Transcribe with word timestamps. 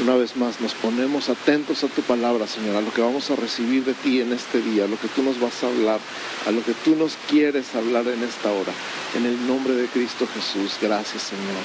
Una 0.00 0.16
vez 0.16 0.34
más 0.34 0.60
nos 0.60 0.74
ponemos 0.74 1.28
atentos 1.28 1.84
a 1.84 1.86
tu 1.86 2.02
palabra, 2.02 2.48
Señor, 2.48 2.74
a 2.74 2.80
lo 2.80 2.92
que 2.92 3.00
vamos 3.00 3.30
a 3.30 3.36
recibir 3.36 3.84
de 3.84 3.94
ti 3.94 4.20
en 4.20 4.32
este 4.32 4.60
día, 4.60 4.84
a 4.84 4.88
lo 4.88 4.98
que 4.98 5.06
tú 5.06 5.22
nos 5.22 5.38
vas 5.38 5.62
a 5.62 5.68
hablar, 5.68 6.00
a 6.46 6.50
lo 6.50 6.64
que 6.64 6.72
tú 6.84 6.96
nos 6.96 7.16
quieres 7.30 7.72
hablar 7.76 8.08
en 8.08 8.24
esta 8.24 8.50
hora. 8.50 8.72
En 9.14 9.24
el 9.24 9.46
nombre 9.46 9.74
de 9.74 9.86
Cristo 9.86 10.26
Jesús, 10.34 10.78
gracias, 10.82 11.22
Señor. 11.22 11.62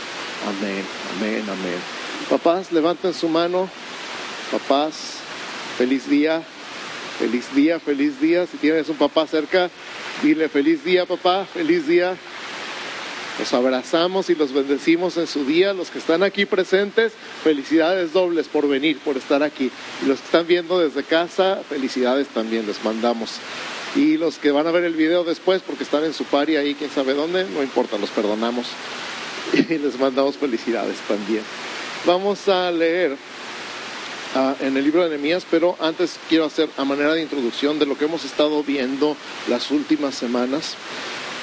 Amén, 0.48 0.86
amén, 1.18 1.44
amén. 1.50 1.80
Papás, 2.30 2.72
levanten 2.72 3.16
su 3.16 3.28
mano. 3.28 3.68
Papás, 4.52 5.16
feliz 5.80 6.08
día, 6.08 6.44
feliz 7.18 7.48
día, 7.56 7.80
feliz 7.80 8.22
día. 8.22 8.46
Si 8.46 8.58
tienes 8.58 8.90
un 8.90 8.98
papá 8.98 9.26
cerca, 9.26 9.72
dile 10.22 10.50
feliz 10.50 10.84
día, 10.84 11.08
papá, 11.08 11.48
feliz 11.52 11.88
día. 11.88 12.16
Los 13.40 13.54
abrazamos 13.54 14.30
y 14.30 14.36
los 14.36 14.52
bendecimos 14.52 15.16
en 15.16 15.26
su 15.26 15.46
día. 15.46 15.74
Los 15.74 15.90
que 15.90 16.00
están 16.00 16.24
aquí 16.24 16.46
presentes, 16.46 17.14
felicidades 17.42 18.12
dobles 18.12 18.50
por 18.50 18.68
venir, 18.68 19.00
por 19.00 19.16
estar 19.16 19.44
aquí. 19.44 19.72
Y 20.04 20.08
los 20.08 20.20
que 20.20 20.26
están 20.26 20.46
viendo 20.46 20.78
desde 20.78 21.04
casa, 21.04 21.62
felicidades 21.70 22.28
también 22.28 22.68
les 22.68 22.84
mandamos. 22.84 23.40
Y 23.96 24.18
los 24.18 24.38
que 24.38 24.52
van 24.52 24.68
a 24.68 24.72
ver 24.72 24.84
el 24.84 24.94
video 24.94 25.24
después, 25.24 25.62
porque 25.62 25.84
están 25.84 26.04
en 26.04 26.14
su 26.14 26.26
pari 26.26 26.58
ahí, 26.58 26.76
quién 26.76 26.92
sabe 26.92 27.14
dónde, 27.14 27.46
no 27.46 27.64
importa, 27.64 27.98
los 27.98 28.10
perdonamos. 28.10 28.68
Y 29.54 29.78
les 29.80 29.98
mandamos 29.98 30.38
felicidades 30.38 30.98
también. 31.08 31.42
Vamos 32.06 32.48
a 32.50 32.70
leer 32.72 33.18
ah, 34.36 34.54
en 34.60 34.78
el 34.78 34.84
libro 34.84 35.04
de 35.04 35.10
Nehemías, 35.10 35.46
pero 35.50 35.76
antes 35.80 36.20
quiero 36.28 36.46
hacer 36.46 36.70
a 36.78 36.84
manera 36.84 37.14
de 37.14 37.22
introducción 37.24 37.80
de 37.80 37.86
lo 37.86 37.98
que 37.98 38.06
hemos 38.06 38.26
estado 38.26 38.62
viendo 38.64 39.18
las 39.48 39.72
últimas 39.72 40.14
semanas. 40.14 40.76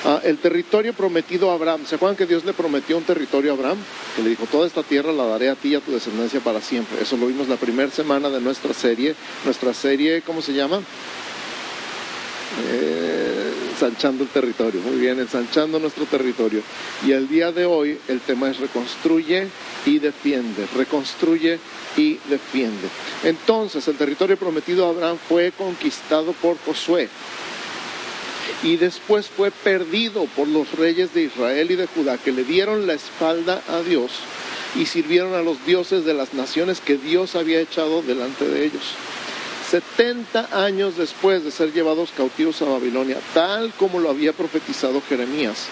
Ah, 0.04 0.20
el 0.22 0.38
territorio 0.38 0.92
prometido 0.92 1.50
a 1.50 1.54
Abraham. 1.54 1.86
¿Se 1.86 1.96
acuerdan 1.96 2.16
que 2.16 2.26
Dios 2.26 2.44
le 2.44 2.52
prometió 2.52 2.96
un 2.96 3.04
territorio 3.04 3.52
a 3.52 3.54
Abraham? 3.54 3.78
Que 4.14 4.22
le 4.22 4.30
dijo, 4.30 4.46
toda 4.46 4.66
esta 4.66 4.82
tierra 4.82 5.12
la 5.12 5.24
daré 5.24 5.48
a 5.48 5.54
ti 5.54 5.70
y 5.70 5.74
a 5.74 5.80
tu 5.80 5.92
descendencia 5.92 6.40
para 6.40 6.60
siempre. 6.60 7.02
Eso 7.02 7.16
lo 7.16 7.26
vimos 7.26 7.48
la 7.48 7.56
primera 7.56 7.90
semana 7.90 8.28
de 8.28 8.40
nuestra 8.40 8.74
serie. 8.74 9.14
Nuestra 9.44 9.72
serie, 9.74 10.22
¿cómo 10.22 10.42
se 10.42 10.52
llama? 10.52 10.80
Eh, 12.68 13.52
ensanchando 13.70 14.24
el 14.24 14.30
territorio. 14.30 14.80
Muy 14.80 14.96
bien, 14.96 15.18
ensanchando 15.18 15.78
nuestro 15.78 16.04
territorio. 16.04 16.62
Y 17.04 17.12
el 17.12 17.28
día 17.28 17.52
de 17.52 17.66
hoy 17.66 17.98
el 18.08 18.20
tema 18.20 18.50
es 18.50 18.58
reconstruye 18.58 19.48
y 19.84 19.98
defiende. 19.98 20.66
Reconstruye 20.76 21.58
y 21.96 22.18
defiende. 22.28 22.88
Entonces, 23.24 23.86
el 23.88 23.96
territorio 23.96 24.36
prometido 24.36 24.86
a 24.86 24.90
Abraham 24.90 25.18
fue 25.28 25.52
conquistado 25.52 26.32
por 26.32 26.56
Josué 26.64 27.08
y 28.62 28.76
después 28.76 29.28
fue 29.28 29.50
perdido 29.50 30.26
por 30.36 30.48
los 30.48 30.72
reyes 30.72 31.14
de 31.14 31.22
Israel 31.22 31.70
y 31.70 31.76
de 31.76 31.86
Judá 31.86 32.18
que 32.18 32.32
le 32.32 32.44
dieron 32.44 32.86
la 32.86 32.94
espalda 32.94 33.62
a 33.68 33.80
Dios 33.80 34.12
y 34.74 34.86
sirvieron 34.86 35.34
a 35.34 35.42
los 35.42 35.64
dioses 35.64 36.04
de 36.04 36.14
las 36.14 36.34
naciones 36.34 36.80
que 36.80 36.96
Dios 36.96 37.34
había 37.34 37.60
echado 37.60 38.02
delante 38.02 38.46
de 38.46 38.66
ellos. 38.66 38.82
70 39.70 40.64
años 40.64 40.96
después 40.96 41.42
de 41.42 41.50
ser 41.50 41.72
llevados 41.72 42.10
cautivos 42.16 42.62
a 42.62 42.66
Babilonia, 42.66 43.18
tal 43.34 43.72
como 43.74 43.98
lo 43.98 44.10
había 44.10 44.32
profetizado 44.32 45.02
Jeremías, 45.08 45.66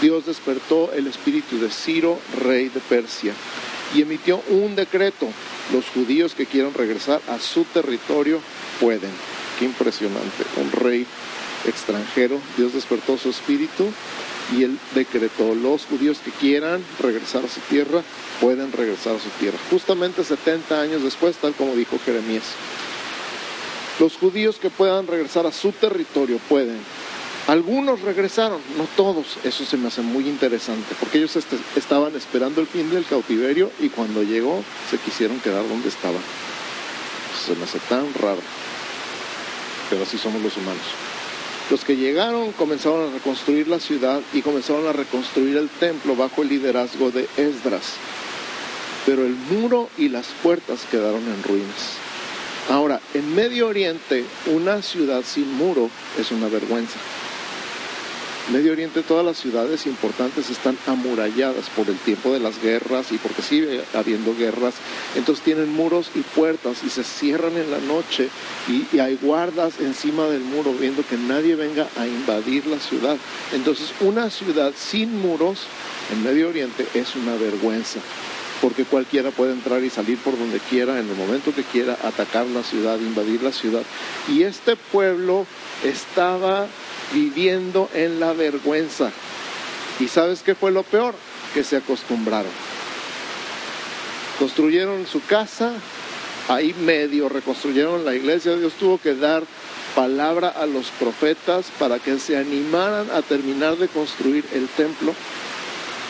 Dios 0.00 0.24
despertó 0.26 0.92
el 0.92 1.08
espíritu 1.08 1.58
de 1.58 1.68
Ciro, 1.68 2.18
rey 2.42 2.68
de 2.68 2.80
Persia, 2.80 3.32
y 3.94 4.02
emitió 4.02 4.40
un 4.48 4.76
decreto. 4.76 5.28
Los 5.72 5.86
judíos 5.86 6.34
que 6.34 6.46
quieran 6.46 6.74
regresar 6.74 7.20
a 7.28 7.38
su 7.38 7.64
territorio 7.64 8.40
pueden. 8.80 9.10
Qué 9.58 9.64
impresionante, 9.64 10.44
un 10.56 10.70
rey 10.72 11.06
extranjero, 11.66 12.40
Dios 12.56 12.72
despertó 12.72 13.18
su 13.18 13.30
espíritu 13.30 13.86
y 14.56 14.64
él 14.64 14.78
decretó, 14.94 15.54
los 15.54 15.86
judíos 15.86 16.18
que 16.24 16.30
quieran 16.30 16.82
regresar 17.00 17.44
a 17.44 17.48
su 17.48 17.60
tierra, 17.60 18.02
pueden 18.40 18.72
regresar 18.72 19.16
a 19.16 19.20
su 19.20 19.28
tierra. 19.38 19.58
Justamente 19.70 20.24
70 20.24 20.80
años 20.80 21.02
después, 21.02 21.36
tal 21.36 21.54
como 21.54 21.74
dijo 21.74 21.98
Jeremías. 22.04 22.44
Los 23.98 24.16
judíos 24.16 24.56
que 24.56 24.70
puedan 24.70 25.06
regresar 25.06 25.46
a 25.46 25.52
su 25.52 25.72
territorio 25.72 26.38
pueden. 26.48 26.78
Algunos 27.46 28.00
regresaron, 28.00 28.60
no 28.76 28.84
todos. 28.96 29.38
Eso 29.44 29.64
se 29.64 29.76
me 29.76 29.88
hace 29.88 30.02
muy 30.02 30.28
interesante, 30.28 30.94
porque 30.98 31.18
ellos 31.18 31.36
este, 31.36 31.56
estaban 31.76 32.14
esperando 32.16 32.60
el 32.60 32.66
fin 32.66 32.90
del 32.90 33.04
cautiverio 33.04 33.70
y 33.78 33.88
cuando 33.88 34.22
llegó 34.22 34.62
se 34.90 34.98
quisieron 34.98 35.40
quedar 35.40 35.68
donde 35.68 35.88
estaban. 35.88 36.22
Se 37.44 37.54
me 37.56 37.64
hace 37.64 37.78
tan 37.88 38.12
raro, 38.14 38.40
pero 39.88 40.02
así 40.02 40.18
somos 40.18 40.42
los 40.42 40.56
humanos. 40.56 41.09
Los 41.70 41.84
que 41.84 41.96
llegaron 41.96 42.50
comenzaron 42.52 43.08
a 43.08 43.12
reconstruir 43.12 43.68
la 43.68 43.78
ciudad 43.78 44.20
y 44.32 44.42
comenzaron 44.42 44.88
a 44.88 44.92
reconstruir 44.92 45.56
el 45.56 45.68
templo 45.68 46.16
bajo 46.16 46.42
el 46.42 46.48
liderazgo 46.48 47.12
de 47.12 47.28
Esdras. 47.36 47.94
Pero 49.06 49.24
el 49.24 49.36
muro 49.36 49.88
y 49.96 50.08
las 50.08 50.26
puertas 50.42 50.80
quedaron 50.90 51.22
en 51.22 51.42
ruinas. 51.44 51.92
Ahora, 52.68 53.00
en 53.14 53.34
Medio 53.36 53.68
Oriente, 53.68 54.24
una 54.46 54.82
ciudad 54.82 55.22
sin 55.24 55.52
muro 55.54 55.90
es 56.18 56.32
una 56.32 56.48
vergüenza. 56.48 56.98
Medio 58.52 58.72
Oriente 58.72 59.02
todas 59.02 59.24
las 59.24 59.36
ciudades 59.36 59.86
importantes 59.86 60.50
están 60.50 60.76
amuralladas 60.88 61.70
por 61.70 61.88
el 61.88 61.96
tiempo 61.98 62.32
de 62.32 62.40
las 62.40 62.60
guerras 62.60 63.12
y 63.12 63.18
porque 63.18 63.42
sigue 63.42 63.80
habiendo 63.94 64.34
guerras. 64.34 64.74
Entonces 65.14 65.44
tienen 65.44 65.72
muros 65.72 66.10
y 66.16 66.22
puertas 66.22 66.82
y 66.82 66.90
se 66.90 67.04
cierran 67.04 67.56
en 67.56 67.70
la 67.70 67.78
noche 67.78 68.28
y, 68.66 68.98
hay 68.98 69.16
guardas 69.22 69.78
encima 69.78 70.24
del 70.24 70.40
muro 70.40 70.72
viendo 70.72 71.06
que 71.06 71.16
nadie 71.16 71.54
venga 71.54 71.86
a 71.96 72.08
invadir 72.08 72.66
la 72.66 72.80
ciudad. 72.80 73.16
Entonces 73.52 73.92
una 74.00 74.28
ciudad 74.30 74.72
sin 74.76 75.20
muros 75.20 75.60
en 76.12 76.24
Medio 76.24 76.48
Oriente 76.48 76.88
es 76.94 77.14
una 77.14 77.36
vergüenza 77.36 78.00
porque 78.60 78.84
cualquiera 78.84 79.30
puede 79.30 79.52
entrar 79.52 79.82
y 79.84 79.90
salir 79.90 80.18
por 80.18 80.36
donde 80.36 80.58
quiera, 80.58 80.98
en 80.98 81.08
el 81.08 81.16
momento 81.16 81.54
que 81.54 81.62
quiera, 81.62 81.96
atacar 82.02 82.46
la 82.46 82.62
ciudad, 82.62 82.98
invadir 82.98 83.42
la 83.42 83.52
ciudad. 83.52 83.82
Y 84.28 84.42
este 84.42 84.76
pueblo 84.76 85.46
estaba 85.82 86.66
viviendo 87.12 87.88
en 87.94 88.20
la 88.20 88.32
vergüenza. 88.32 89.10
¿Y 89.98 90.08
sabes 90.08 90.42
qué 90.42 90.54
fue 90.54 90.70
lo 90.70 90.82
peor? 90.82 91.14
Que 91.54 91.64
se 91.64 91.76
acostumbraron. 91.76 92.50
Construyeron 94.38 95.06
su 95.06 95.22
casa, 95.24 95.72
ahí 96.48 96.74
medio 96.80 97.28
reconstruyeron 97.28 98.04
la 98.04 98.14
iglesia. 98.14 98.56
Dios 98.56 98.72
tuvo 98.74 98.98
que 98.98 99.14
dar 99.14 99.42
palabra 99.94 100.48
a 100.48 100.66
los 100.66 100.86
profetas 100.92 101.66
para 101.78 101.98
que 101.98 102.18
se 102.18 102.36
animaran 102.36 103.10
a 103.10 103.22
terminar 103.22 103.76
de 103.76 103.88
construir 103.88 104.44
el 104.54 104.68
templo. 104.68 105.14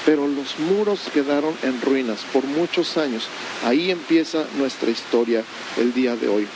Pero 0.06 0.26
los 0.26 0.58
muros 0.60 1.00
quedaron 1.12 1.54
en 1.62 1.80
ruinas 1.80 2.20
por 2.32 2.44
muchos 2.44 2.96
años. 2.96 3.26
Ahí 3.64 3.90
empieza 3.90 4.44
nuestra 4.56 4.90
historia 4.90 5.42
el 5.76 5.92
día 5.92 6.16
de 6.16 6.28
hoy. 6.28 6.46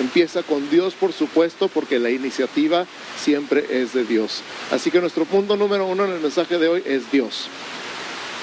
Empieza 0.00 0.42
con 0.42 0.70
Dios, 0.70 0.94
por 0.94 1.12
supuesto, 1.12 1.68
porque 1.68 1.98
la 1.98 2.10
iniciativa 2.10 2.86
siempre 3.18 3.82
es 3.82 3.92
de 3.92 4.04
Dios. 4.04 4.42
Así 4.70 4.90
que 4.90 5.00
nuestro 5.00 5.24
punto 5.24 5.56
número 5.56 5.86
uno 5.86 6.04
en 6.04 6.12
el 6.12 6.20
mensaje 6.20 6.58
de 6.58 6.68
hoy 6.68 6.82
es 6.86 7.10
Dios. 7.10 7.48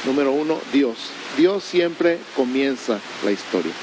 Número 0.05 0.31
uno, 0.31 0.59
Dios. 0.71 0.97
Dios 1.37 1.63
siempre 1.63 2.19
comienza 2.35 2.99
la 3.23 3.31
historia. 3.31 3.73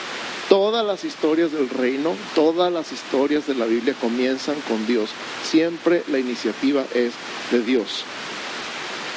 Todas 0.49 0.87
las 0.87 1.05
historias 1.05 1.51
del 1.51 1.69
reino, 1.69 2.15
todas 2.35 2.73
las 2.73 2.93
historias 2.93 3.49
de 3.49 3.55
la 3.57 3.67
Biblia 3.67 3.95
comienzan 4.01 4.57
con 4.69 4.87
Dios. 4.87 5.11
Siempre 5.43 6.05
la 6.09 6.19
iniciativa 6.19 6.85
es 6.95 7.13
de 7.51 7.63
Dios. 7.63 8.05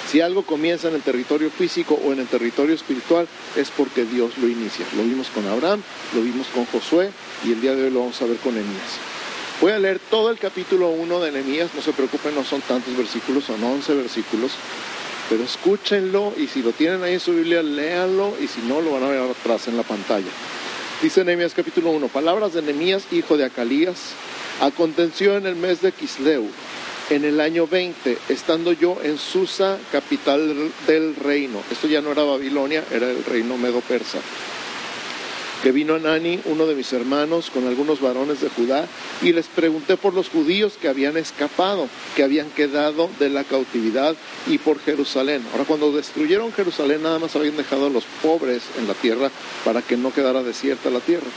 Si 0.10 0.22
algo 0.22 0.42
comienza 0.42 0.88
en 0.88 0.96
el 0.96 1.04
territorio 1.04 1.52
físico 1.52 1.94
o 2.04 2.12
en 2.12 2.18
el 2.18 2.26
territorio 2.26 2.74
espiritual 2.74 3.28
es 3.56 3.70
porque 3.70 4.06
Dios 4.06 4.40
lo 4.40 4.48
inicia. 4.48 4.84
Lo 4.98 5.04
vimos 5.04 5.28
con 5.28 5.48
Abraham, 5.48 5.84
lo 6.16 6.22
vimos 6.24 6.48
con 6.48 6.66
Josué 6.66 7.12
y 7.46 7.52
el 7.52 7.62
día 7.62 7.76
de 7.76 7.84
hoy 7.84 7.90
lo 7.92 8.00
vamos 8.00 8.20
a 8.20 8.26
ver 8.26 8.38
con 8.38 8.54
Enemías. 8.54 8.98
Voy 9.62 9.72
a 9.72 9.78
leer 9.78 10.00
todo 10.00 10.32
el 10.32 10.40
capítulo 10.40 10.90
1 10.90 11.20
de 11.20 11.30
Enemías, 11.30 11.70
no 11.76 11.84
se 11.84 11.94
preocupen, 11.94 12.34
no 12.34 12.44
son 12.44 12.62
tantos 12.62 12.98
versículos, 12.98 13.44
son 13.44 13.64
11 13.64 13.94
versículos, 13.94 14.54
pero 15.30 15.44
escúchenlo 15.44 16.34
y 16.36 16.48
si 16.48 16.64
lo 16.64 16.72
tienen 16.72 17.04
ahí 17.04 17.14
en 17.14 17.20
su 17.20 17.36
Biblia, 17.36 17.62
léanlo 17.62 18.34
y 18.42 18.48
si 18.48 18.62
no, 18.62 18.82
lo 18.82 18.94
van 18.94 19.04
a 19.04 19.10
ver 19.10 19.22
atrás 19.22 19.68
en 19.68 19.78
la 19.78 19.84
pantalla. 19.84 20.32
Dice 21.04 21.22
Enemías 21.22 21.54
capítulo 21.54 21.92
1, 21.92 22.08
palabras 22.08 22.54
de 22.54 22.62
Enemías, 22.62 23.04
hijo 23.12 23.38
de 23.38 23.46
Acalías, 23.46 24.14
aconteció 24.60 25.38
en 25.38 25.46
el 25.46 25.56
mes 25.56 25.82
de 25.82 25.92
Quisleu 25.92 26.50
en 27.10 27.26
el 27.26 27.40
año 27.40 27.68
20, 27.68 28.18
estando 28.30 28.72
yo 28.72 28.98
en 29.04 29.18
Susa, 29.18 29.78
capital 29.92 30.72
del 30.88 31.16
reino. 31.16 31.62
Esto 31.72 31.88
ya 31.88 32.02
no 32.02 32.12
era 32.12 32.24
Babilonia, 32.24 32.84
era 32.92 33.10
el 33.10 33.24
reino 33.26 33.58
medo-persa. 33.58 34.20
Que 35.64 35.74
vino 35.74 35.96
Anani, 35.96 36.40
uno 36.46 36.66
de 36.68 36.76
mis 36.76 36.94
hermanos, 36.94 37.50
con 37.50 37.68
algunos 37.68 38.00
varones 38.00 38.40
de 38.40 38.50
Judá, 38.50 38.88
y 39.22 39.34
les 39.34 39.48
pregunté 39.48 39.98
por 39.98 40.14
los 40.14 40.30
judíos 40.30 40.78
que 40.80 40.88
habían 40.88 41.18
escapado, 41.18 41.90
que 42.16 42.24
habían 42.24 42.50
quedado 42.52 43.10
de 43.20 43.30
la 43.30 43.44
cautividad 43.44 44.16
y 44.48 44.58
por 44.60 44.80
Jerusalén. 44.80 45.44
Ahora, 45.52 45.66
cuando 45.66 45.92
destruyeron 45.92 46.54
Jerusalén, 46.54 47.04
nada 47.04 47.20
más 47.20 47.36
habían 47.36 47.58
dejado 47.58 47.88
a 47.88 47.90
los 47.90 48.06
pobres 48.24 48.64
en 48.78 48.88
la 48.88 48.94
tierra 48.94 49.32
para 49.66 49.82
que 49.82 49.98
no 49.98 50.14
quedara 50.14 50.44
desierta 50.44 50.90
la 50.90 51.02
tierra. 51.02 51.28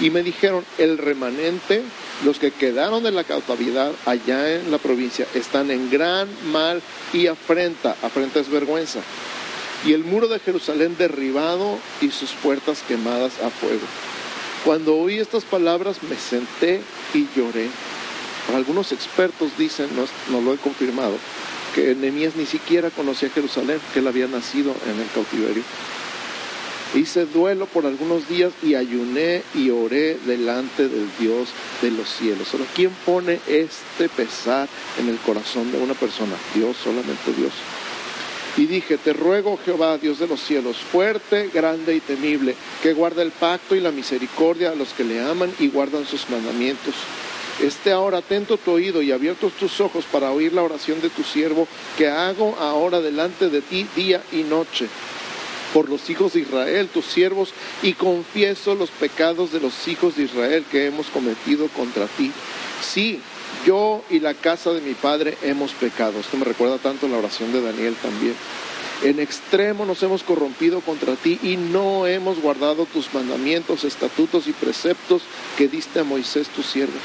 Y 0.00 0.10
me 0.10 0.22
dijeron, 0.22 0.64
el 0.78 0.98
remanente 0.98 1.82
los 2.24 2.38
que 2.38 2.50
quedaron 2.50 3.02
de 3.02 3.10
la 3.10 3.24
cautividad 3.24 3.92
allá 4.06 4.54
en 4.54 4.70
la 4.70 4.78
provincia 4.78 5.26
están 5.34 5.70
en 5.70 5.90
gran 5.90 6.28
mal 6.50 6.82
y 7.12 7.26
afrenta. 7.26 7.96
Afrenta 8.02 8.40
es 8.40 8.48
vergüenza. 8.48 9.00
Y 9.84 9.92
el 9.92 10.04
muro 10.04 10.28
de 10.28 10.38
Jerusalén 10.38 10.96
derribado 10.98 11.78
y 12.00 12.10
sus 12.10 12.30
puertas 12.30 12.82
quemadas 12.86 13.40
a 13.40 13.50
fuego. 13.50 13.86
Cuando 14.64 14.96
oí 14.96 15.18
estas 15.18 15.44
palabras 15.44 16.02
me 16.08 16.16
senté 16.16 16.80
y 17.12 17.26
lloré. 17.36 17.68
Algunos 18.54 18.92
expertos 18.92 19.52
dicen, 19.58 19.88
no, 19.94 20.06
no 20.30 20.42
lo 20.42 20.54
he 20.54 20.56
confirmado, 20.58 21.16
que 21.74 21.94
Nehemías 21.94 22.36
ni 22.36 22.46
siquiera 22.46 22.90
conocía 22.90 23.30
Jerusalén, 23.30 23.80
que 23.92 24.00
él 24.00 24.06
había 24.06 24.26
nacido 24.26 24.74
en 24.86 25.00
el 25.00 25.08
cautiverio. 25.14 25.62
Hice 26.94 27.26
duelo 27.26 27.66
por 27.66 27.86
algunos 27.86 28.28
días 28.28 28.52
y 28.62 28.76
ayuné 28.76 29.42
y 29.52 29.70
oré 29.70 30.16
delante 30.26 30.88
del 30.88 31.08
Dios 31.18 31.48
de 31.82 31.90
los 31.90 32.08
cielos. 32.08 32.48
¿quién 32.72 32.90
pone 33.04 33.40
este 33.48 34.08
pesar 34.08 34.68
en 35.00 35.08
el 35.08 35.16
corazón 35.18 35.72
de 35.72 35.78
una 35.78 35.94
persona? 35.94 36.36
Dios, 36.54 36.76
solamente 36.76 37.32
Dios. 37.36 37.52
Y 38.56 38.66
dije, 38.66 38.96
te 38.96 39.12
ruego 39.12 39.58
Jehová, 39.64 39.98
Dios 39.98 40.20
de 40.20 40.28
los 40.28 40.40
cielos, 40.40 40.76
fuerte, 40.76 41.50
grande 41.52 41.96
y 41.96 42.00
temible, 42.00 42.54
que 42.80 42.92
guarda 42.92 43.22
el 43.22 43.32
pacto 43.32 43.74
y 43.74 43.80
la 43.80 43.90
misericordia 43.90 44.70
a 44.70 44.76
los 44.76 44.90
que 44.90 45.02
le 45.02 45.20
aman 45.20 45.52
y 45.58 45.66
guardan 45.66 46.06
sus 46.06 46.30
mandamientos. 46.30 46.94
Esté 47.60 47.90
ahora 47.90 48.18
atento 48.18 48.56
tu 48.56 48.70
oído 48.70 49.02
y 49.02 49.10
abiertos 49.10 49.52
tus 49.54 49.80
ojos 49.80 50.04
para 50.04 50.30
oír 50.30 50.52
la 50.52 50.62
oración 50.62 51.00
de 51.00 51.10
tu 51.10 51.24
siervo 51.24 51.66
que 51.98 52.08
hago 52.08 52.56
ahora 52.60 53.00
delante 53.00 53.48
de 53.48 53.62
ti 53.62 53.84
día 53.96 54.22
y 54.30 54.44
noche 54.44 54.88
por 55.74 55.90
los 55.90 56.08
hijos 56.08 56.32
de 56.32 56.40
Israel, 56.40 56.88
tus 56.88 57.04
siervos, 57.04 57.50
y 57.82 57.94
confieso 57.94 58.76
los 58.76 58.90
pecados 58.90 59.52
de 59.52 59.58
los 59.58 59.88
hijos 59.88 60.16
de 60.16 60.22
Israel 60.22 60.64
que 60.70 60.86
hemos 60.86 61.08
cometido 61.08 61.66
contra 61.68 62.06
ti. 62.06 62.30
Sí, 62.80 63.20
yo 63.66 64.04
y 64.08 64.20
la 64.20 64.34
casa 64.34 64.70
de 64.70 64.80
mi 64.80 64.94
padre 64.94 65.36
hemos 65.42 65.72
pecado. 65.72 66.20
Esto 66.20 66.36
me 66.36 66.44
recuerda 66.44 66.78
tanto 66.78 67.08
la 67.08 67.18
oración 67.18 67.52
de 67.52 67.60
Daniel 67.60 67.96
también. 68.00 68.34
En 69.02 69.18
extremo 69.18 69.84
nos 69.84 70.02
hemos 70.04 70.22
corrompido 70.22 70.80
contra 70.80 71.16
ti 71.16 71.40
y 71.42 71.56
no 71.56 72.06
hemos 72.06 72.40
guardado 72.40 72.86
tus 72.86 73.12
mandamientos, 73.12 73.82
estatutos 73.82 74.46
y 74.46 74.52
preceptos 74.52 75.22
que 75.58 75.66
diste 75.66 75.98
a 75.98 76.04
Moisés 76.04 76.48
tu 76.48 76.62
siervo. 76.62 76.98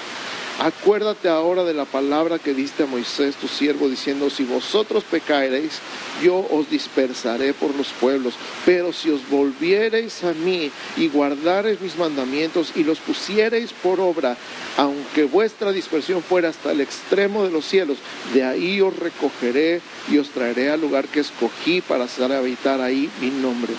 Acuérdate 0.59 1.29
ahora 1.29 1.63
de 1.63 1.73
la 1.73 1.85
palabra 1.85 2.37
que 2.37 2.53
diste 2.53 2.83
a 2.83 2.85
Moisés, 2.85 3.37
tu 3.37 3.47
siervo, 3.47 3.87
diciendo, 3.87 4.29
si 4.29 4.43
vosotros 4.43 5.05
pecareis, 5.05 5.79
yo 6.21 6.45
os 6.51 6.69
dispersaré 6.69 7.53
por 7.53 7.73
los 7.75 7.87
pueblos, 7.93 8.33
pero 8.65 8.91
si 8.91 9.09
os 9.09 9.21
volviereis 9.29 10.21
a 10.25 10.33
mí 10.33 10.69
y 10.97 11.07
guardareis 11.07 11.79
mis 11.79 11.97
mandamientos 11.97 12.73
y 12.75 12.83
los 12.83 12.99
pusiereis 12.99 13.71
por 13.71 14.01
obra, 14.01 14.35
aunque 14.75 15.23
vuestra 15.23 15.71
dispersión 15.71 16.21
fuera 16.21 16.49
hasta 16.49 16.73
el 16.73 16.81
extremo 16.81 17.45
de 17.45 17.51
los 17.51 17.63
cielos, 17.63 17.99
de 18.33 18.43
ahí 18.43 18.81
os 18.81 18.93
recogeré 18.93 19.79
y 20.11 20.17
os 20.17 20.29
traeré 20.29 20.71
al 20.71 20.81
lugar 20.81 21.07
que 21.07 21.21
escogí 21.21 21.79
para 21.79 22.03
hacer 22.03 22.33
habitar 22.33 22.81
ahí 22.81 23.09
mi 23.21 23.29
nombre. 23.29 23.71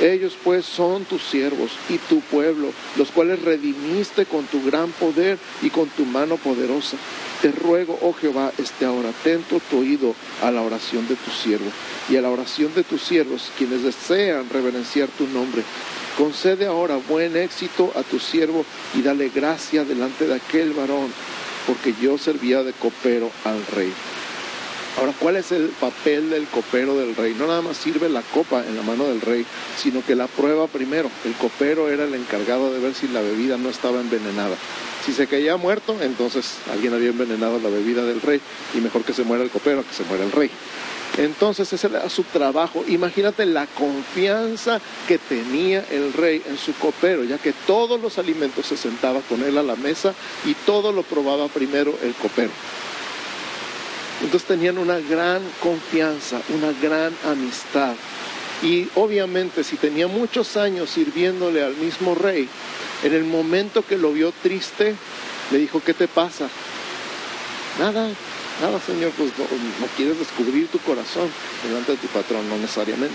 Ellos 0.00 0.34
pues 0.42 0.64
son 0.64 1.04
tus 1.04 1.22
siervos 1.22 1.72
y 1.90 1.98
tu 1.98 2.20
pueblo, 2.20 2.72
los 2.96 3.10
cuales 3.10 3.42
redimiste 3.42 4.24
con 4.24 4.46
tu 4.46 4.64
gran 4.64 4.90
poder 4.92 5.38
y 5.60 5.68
con 5.68 5.88
tu 5.90 6.06
mano 6.06 6.38
poderosa. 6.38 6.96
Te 7.42 7.52
ruego, 7.52 7.98
oh 8.00 8.14
Jehová, 8.14 8.50
esté 8.56 8.86
ahora 8.86 9.10
atento 9.10 9.60
tu 9.70 9.80
oído 9.80 10.14
a 10.42 10.50
la 10.50 10.62
oración 10.62 11.06
de 11.06 11.16
tu 11.16 11.30
siervo 11.30 11.70
y 12.08 12.16
a 12.16 12.22
la 12.22 12.30
oración 12.30 12.74
de 12.74 12.82
tus 12.82 13.02
siervos, 13.02 13.50
quienes 13.58 13.82
desean 13.82 14.48
reverenciar 14.48 15.08
tu 15.08 15.26
nombre. 15.26 15.62
Concede 16.16 16.66
ahora 16.66 16.96
buen 16.96 17.36
éxito 17.36 17.92
a 17.94 18.02
tu 18.02 18.18
siervo 18.18 18.64
y 18.94 19.02
dale 19.02 19.28
gracia 19.28 19.84
delante 19.84 20.26
de 20.26 20.34
aquel 20.34 20.72
varón, 20.72 21.12
porque 21.66 21.94
yo 22.00 22.16
servía 22.16 22.62
de 22.62 22.72
copero 22.72 23.30
al 23.44 23.64
rey. 23.74 23.92
Ahora, 24.98 25.14
¿cuál 25.18 25.36
es 25.36 25.52
el 25.52 25.68
papel 25.68 26.30
del 26.30 26.46
copero 26.46 26.96
del 26.96 27.14
rey? 27.14 27.34
No 27.38 27.46
nada 27.46 27.62
más 27.62 27.76
sirve 27.76 28.08
la 28.08 28.22
copa 28.22 28.64
en 28.66 28.76
la 28.76 28.82
mano 28.82 29.04
del 29.04 29.20
rey, 29.20 29.46
sino 29.78 30.04
que 30.04 30.16
la 30.16 30.26
prueba 30.26 30.66
primero. 30.66 31.10
El 31.24 31.34
copero 31.34 31.88
era 31.88 32.04
el 32.04 32.14
encargado 32.14 32.72
de 32.72 32.80
ver 32.80 32.94
si 32.94 33.08
la 33.08 33.20
bebida 33.20 33.56
no 33.56 33.68
estaba 33.70 34.00
envenenada. 34.00 34.56
Si 35.06 35.12
se 35.12 35.26
caía 35.26 35.56
muerto, 35.56 35.96
entonces 36.00 36.56
alguien 36.70 36.92
había 36.92 37.10
envenenado 37.10 37.58
la 37.60 37.70
bebida 37.70 38.04
del 38.04 38.20
rey 38.20 38.40
y 38.74 38.78
mejor 38.78 39.04
que 39.04 39.14
se 39.14 39.22
muera 39.22 39.44
el 39.44 39.50
copero 39.50 39.84
que 39.86 39.94
se 39.94 40.04
muera 40.04 40.24
el 40.24 40.32
rey. 40.32 40.50
Entonces 41.18 41.72
ese 41.72 41.86
era 41.86 42.08
su 42.10 42.24
trabajo. 42.24 42.84
Imagínate 42.86 43.46
la 43.46 43.66
confianza 43.66 44.80
que 45.08 45.18
tenía 45.18 45.84
el 45.90 46.12
rey 46.12 46.42
en 46.46 46.58
su 46.58 46.74
copero, 46.74 47.24
ya 47.24 47.38
que 47.38 47.52
todos 47.66 48.00
los 48.00 48.18
alimentos 48.18 48.66
se 48.66 48.76
sentaba 48.76 49.20
con 49.20 49.42
él 49.42 49.56
a 49.56 49.62
la 49.62 49.76
mesa 49.76 50.14
y 50.44 50.54
todo 50.54 50.92
lo 50.92 51.02
probaba 51.02 51.48
primero 51.48 51.96
el 52.02 52.14
copero. 52.14 52.50
Entonces 54.22 54.46
tenían 54.46 54.78
una 54.78 54.98
gran 54.98 55.42
confianza, 55.62 56.40
una 56.50 56.72
gran 56.80 57.14
amistad. 57.24 57.94
Y 58.62 58.88
obviamente 58.94 59.64
si 59.64 59.76
tenía 59.76 60.06
muchos 60.06 60.56
años 60.56 60.90
sirviéndole 60.90 61.64
al 61.64 61.76
mismo 61.76 62.14
rey, 62.14 62.48
en 63.02 63.14
el 63.14 63.24
momento 63.24 63.84
que 63.86 63.96
lo 63.96 64.12
vio 64.12 64.32
triste, 64.42 64.94
le 65.50 65.58
dijo, 65.58 65.82
¿qué 65.84 65.94
te 65.94 66.06
pasa? 66.06 66.48
Nada, 67.78 68.08
nada, 68.60 68.80
Señor, 68.86 69.12
pues 69.16 69.30
no, 69.38 69.44
no 69.44 69.86
quieres 69.96 70.18
descubrir 70.18 70.68
tu 70.68 70.78
corazón 70.80 71.30
delante 71.66 71.92
de 71.92 71.98
tu 71.98 72.08
patrón, 72.08 72.48
no 72.48 72.58
necesariamente. 72.58 73.14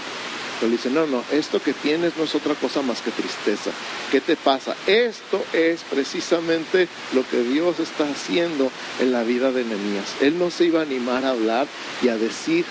Pero 0.59 0.71
dice, 0.71 0.89
no, 0.89 1.05
no, 1.05 1.23
esto 1.31 1.61
que 1.61 1.73
tienes 1.73 2.15
no 2.17 2.23
es 2.23 2.33
otra 2.33 2.55
cosa 2.55 2.81
más 2.81 3.01
que 3.01 3.11
tristeza. 3.11 3.71
¿Qué 4.09 4.21
te 4.21 4.35
pasa? 4.37 4.75
Esto 4.87 5.43
es 5.51 5.81
precisamente 5.83 6.87
lo 7.13 7.27
que 7.27 7.41
Dios 7.43 7.79
está 7.79 8.05
haciendo 8.09 8.71
en 8.99 9.11
la 9.11 9.23
vida 9.23 9.51
de 9.51 9.65
Nehemías. 9.65 10.15
Él 10.21 10.39
no 10.39 10.49
se 10.49 10.65
iba 10.65 10.79
a 10.79 10.83
animar 10.83 11.25
a 11.25 11.31
hablar 11.31 11.67
y 12.01 12.07
a 12.07 12.15
decir, 12.17 12.65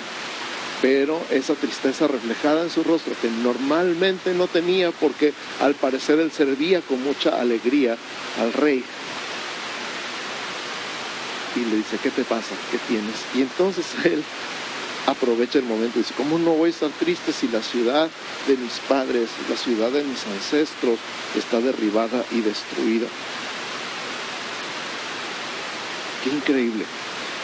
pero 0.81 1.21
esa 1.31 1.55
tristeza 1.55 2.07
reflejada 2.09 2.63
en 2.63 2.71
su 2.71 2.83
rostro, 2.85 3.15
que 3.21 3.29
normalmente 3.29 4.35
no 4.35 4.47
tenía 4.47 4.91
porque 4.91 5.33
al 5.61 5.75
parecer 5.75 6.19
él 6.21 6.31
servía 6.31 6.81
con 6.81 7.03
mucha 7.03 7.41
alegría 7.41 7.97
al 8.41 8.53
rey. 8.53 8.83
Y 11.57 11.61
le 11.71 11.77
dice, 11.77 11.99
¿qué 12.03 12.11
te 12.11 12.25
pasa? 12.25 12.55
¿Qué 12.71 12.79
tienes? 12.89 13.15
Y 13.35 13.43
entonces 13.43 13.87
él 14.05 14.23
aprovecha 15.07 15.59
el 15.59 15.65
momento 15.65 15.99
y 15.99 16.03
dice, 16.03 16.15
¿cómo 16.17 16.39
no 16.39 16.53
voy 16.53 16.69
a 16.69 16.73
estar 16.73 16.91
triste 16.91 17.33
si 17.33 17.49
la 17.49 17.63
ciudad 17.63 18.09
de 18.47 18.57
mis 18.57 18.79
padres, 18.89 19.29
la 19.49 19.57
ciudad 19.57 19.91
de 19.91 20.03
mis 20.03 20.25
ancestros 20.27 20.99
está 21.37 21.61
derribada 21.61 22.25
y 22.31 22.41
destruida? 22.41 23.07
Qué 26.23 26.31
increíble. 26.31 26.85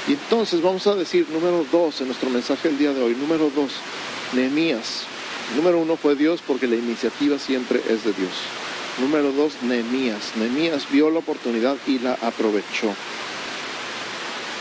Y 0.09 0.13
entonces 0.13 0.63
vamos 0.63 0.87
a 0.87 0.95
decir 0.95 1.27
número 1.31 1.67
dos 1.71 2.01
en 2.01 2.07
nuestro 2.07 2.31
mensaje 2.31 2.69
del 2.69 2.79
día 2.79 2.93
de 2.93 3.03
hoy. 3.03 3.15
Número 3.15 3.51
dos, 3.55 3.73
Nehemías. 4.33 5.05
Número 5.55 5.79
uno 5.79 5.97
fue 5.97 6.15
Dios 6.17 6.41
porque 6.47 6.67
la 6.67 6.77
iniciativa 6.77 7.39
siempre 7.39 7.83
es 7.89 8.05
de 8.05 8.13
Dios. 8.13 8.33
Número 8.99 9.33
dos, 9.33 9.53
Nehemías. 9.63 10.37
Nehemías 10.37 10.91
vio 10.91 11.11
la 11.11 11.19
oportunidad 11.19 11.77
y 11.87 11.99
la 11.99 12.15
aprovechó. 12.23 12.95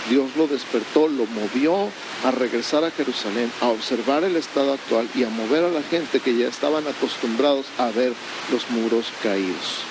Dios 0.09 0.35
lo 0.35 0.47
despertó, 0.47 1.07
lo 1.07 1.25
movió 1.27 1.89
a 2.23 2.31
regresar 2.31 2.83
a 2.83 2.91
Jerusalén, 2.91 3.51
a 3.61 3.67
observar 3.69 4.23
el 4.23 4.35
estado 4.35 4.73
actual 4.73 5.07
y 5.15 5.23
a 5.23 5.29
mover 5.29 5.63
a 5.63 5.69
la 5.69 5.81
gente 5.83 6.19
que 6.19 6.35
ya 6.35 6.47
estaban 6.47 6.85
acostumbrados 6.87 7.65
a 7.77 7.89
ver 7.91 8.13
los 8.51 8.69
muros 8.71 9.05
caídos. 9.23 9.83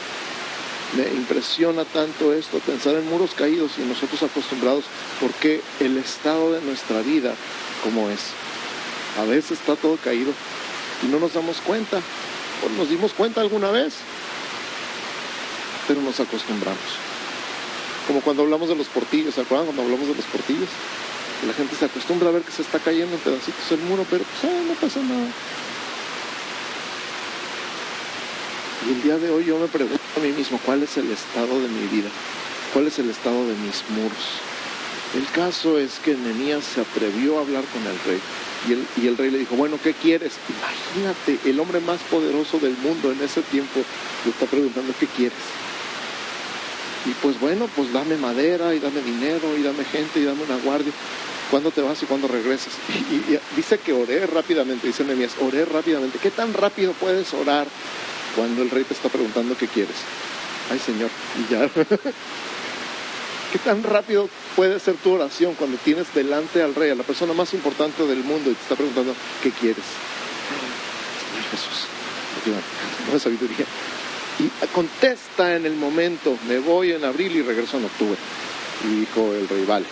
Me 0.96 1.02
impresiona 1.02 1.84
tanto 1.84 2.32
esto, 2.32 2.58
pensar 2.60 2.94
en 2.94 3.08
muros 3.08 3.32
caídos 3.34 3.72
y 3.78 3.82
nosotros 3.82 4.22
acostumbrados, 4.22 4.84
porque 5.20 5.62
el 5.80 5.96
estado 5.98 6.52
de 6.52 6.60
nuestra 6.62 7.00
vida, 7.02 7.34
como 7.82 8.08
es, 8.08 8.20
a 9.18 9.24
veces 9.24 9.52
está 9.52 9.76
todo 9.76 9.96
caído 9.96 10.32
y 11.02 11.06
no 11.06 11.18
nos 11.18 11.34
damos 11.34 11.58
cuenta, 11.58 12.00
o 12.64 12.68
nos 12.78 12.88
dimos 12.88 13.12
cuenta 13.12 13.40
alguna 13.40 13.70
vez, 13.70 13.94
pero 15.86 16.00
nos 16.02 16.20
acostumbramos. 16.20 16.78
Como 18.06 18.20
cuando 18.22 18.42
hablamos 18.42 18.68
de 18.68 18.76
los 18.76 18.86
portillos, 18.88 19.34
¿se 19.34 19.42
acuerdan 19.42 19.66
cuando 19.66 19.82
hablamos 19.82 20.08
de 20.08 20.14
los 20.14 20.24
portillos? 20.24 20.68
La 21.46 21.54
gente 21.54 21.76
se 21.76 21.84
acostumbra 21.84 22.28
a 22.28 22.32
ver 22.32 22.42
que 22.42 22.50
se 22.50 22.62
está 22.62 22.78
cayendo 22.80 23.14
en 23.14 23.20
pedacitos 23.20 23.70
el 23.70 23.78
muro, 23.80 24.04
pero 24.10 24.24
pues, 24.40 24.52
no 24.52 24.74
pasa 24.74 25.00
nada. 25.00 25.28
Y 28.86 28.92
el 28.92 29.02
día 29.02 29.18
de 29.18 29.30
hoy 29.30 29.44
yo 29.44 29.58
me 29.58 29.68
pregunto 29.68 30.02
a 30.16 30.20
mí 30.20 30.32
mismo, 30.32 30.58
¿cuál 30.64 30.82
es 30.82 30.96
el 30.96 31.10
estado 31.10 31.60
de 31.60 31.68
mi 31.68 31.86
vida? 31.86 32.08
¿Cuál 32.72 32.88
es 32.88 32.98
el 32.98 33.10
estado 33.10 33.46
de 33.46 33.54
mis 33.54 33.84
muros? 33.90 34.40
El 35.14 35.26
caso 35.30 35.78
es 35.78 35.98
que 36.00 36.14
Nenías 36.14 36.64
se 36.64 36.80
atrevió 36.80 37.38
a 37.38 37.42
hablar 37.42 37.64
con 37.72 37.82
el 37.86 37.98
rey 38.06 38.20
y 38.68 38.72
el, 38.72 38.86
y 39.00 39.06
el, 39.06 39.16
rey 39.16 39.30
le 39.30 39.38
dijo, 39.38 39.54
bueno, 39.54 39.78
¿qué 39.82 39.94
quieres? 39.94 40.34
Imagínate, 40.48 41.38
el 41.48 41.60
hombre 41.60 41.80
más 41.80 42.00
poderoso 42.10 42.58
del 42.58 42.76
mundo 42.78 43.12
en 43.12 43.22
ese 43.22 43.42
tiempo 43.42 43.80
le 44.24 44.30
está 44.30 44.46
preguntando, 44.46 44.92
¿qué 44.98 45.06
quieres? 45.06 45.38
Y 47.06 47.10
pues 47.22 47.38
bueno, 47.40 47.68
pues 47.74 47.92
dame 47.92 48.16
madera 48.16 48.74
y 48.74 48.80
dame 48.80 49.00
dinero 49.00 49.56
y 49.56 49.62
dame 49.62 49.84
gente 49.84 50.20
y 50.20 50.24
dame 50.24 50.42
una 50.42 50.56
guardia. 50.56 50.92
¿Cuándo 51.50 51.70
te 51.70 51.80
vas 51.80 52.02
y 52.02 52.06
cuándo 52.06 52.28
regresas? 52.28 52.74
Y, 53.10 53.38
dice 53.56 53.78
que 53.78 53.92
oré 53.92 54.26
rápidamente, 54.26 54.86
dice 54.86 55.04
Nehemías, 55.04 55.32
oré 55.40 55.64
rápidamente. 55.64 56.18
¿Qué 56.18 56.30
tan 56.30 56.52
rápido 56.52 56.92
puedes 56.92 57.32
orar 57.32 57.66
cuando 58.36 58.62
el 58.62 58.70
rey 58.70 58.84
te 58.84 58.94
está 58.94 59.08
preguntando 59.08 59.56
qué 59.56 59.66
quieres? 59.66 59.96
Ay 60.70 60.78
Señor, 60.78 61.10
y 61.38 61.52
ya. 61.52 61.68
¿Qué 63.52 63.58
tan 63.64 63.82
rápido 63.82 64.28
puede 64.56 64.78
ser 64.78 64.96
tu 64.96 65.12
oración 65.12 65.54
cuando 65.54 65.78
tienes 65.78 66.12
delante 66.14 66.62
al 66.62 66.74
rey, 66.74 66.90
a 66.90 66.94
la 66.94 67.02
persona 67.02 67.32
más 67.32 67.54
importante 67.54 68.06
del 68.06 68.22
mundo 68.22 68.50
y 68.50 68.54
te 68.54 68.62
está 68.62 68.76
preguntando 68.76 69.14
qué 69.42 69.50
quieres? 69.50 69.84
Señor 71.30 71.50
Jesús, 71.50 71.86
no 73.10 73.18
sabiduría. 73.18 73.64
Y 74.38 74.50
contesta 74.66 75.56
en 75.56 75.64
el 75.64 75.74
momento, 75.74 76.36
me 76.46 76.58
voy 76.58 76.92
en 76.92 77.04
abril 77.04 77.36
y 77.36 77.42
regreso 77.42 77.78
en 77.78 77.86
octubre. 77.86 78.18
Y 78.84 79.00
dijo 79.00 79.32
el 79.32 79.48
rey, 79.48 79.64
vale. 79.64 79.86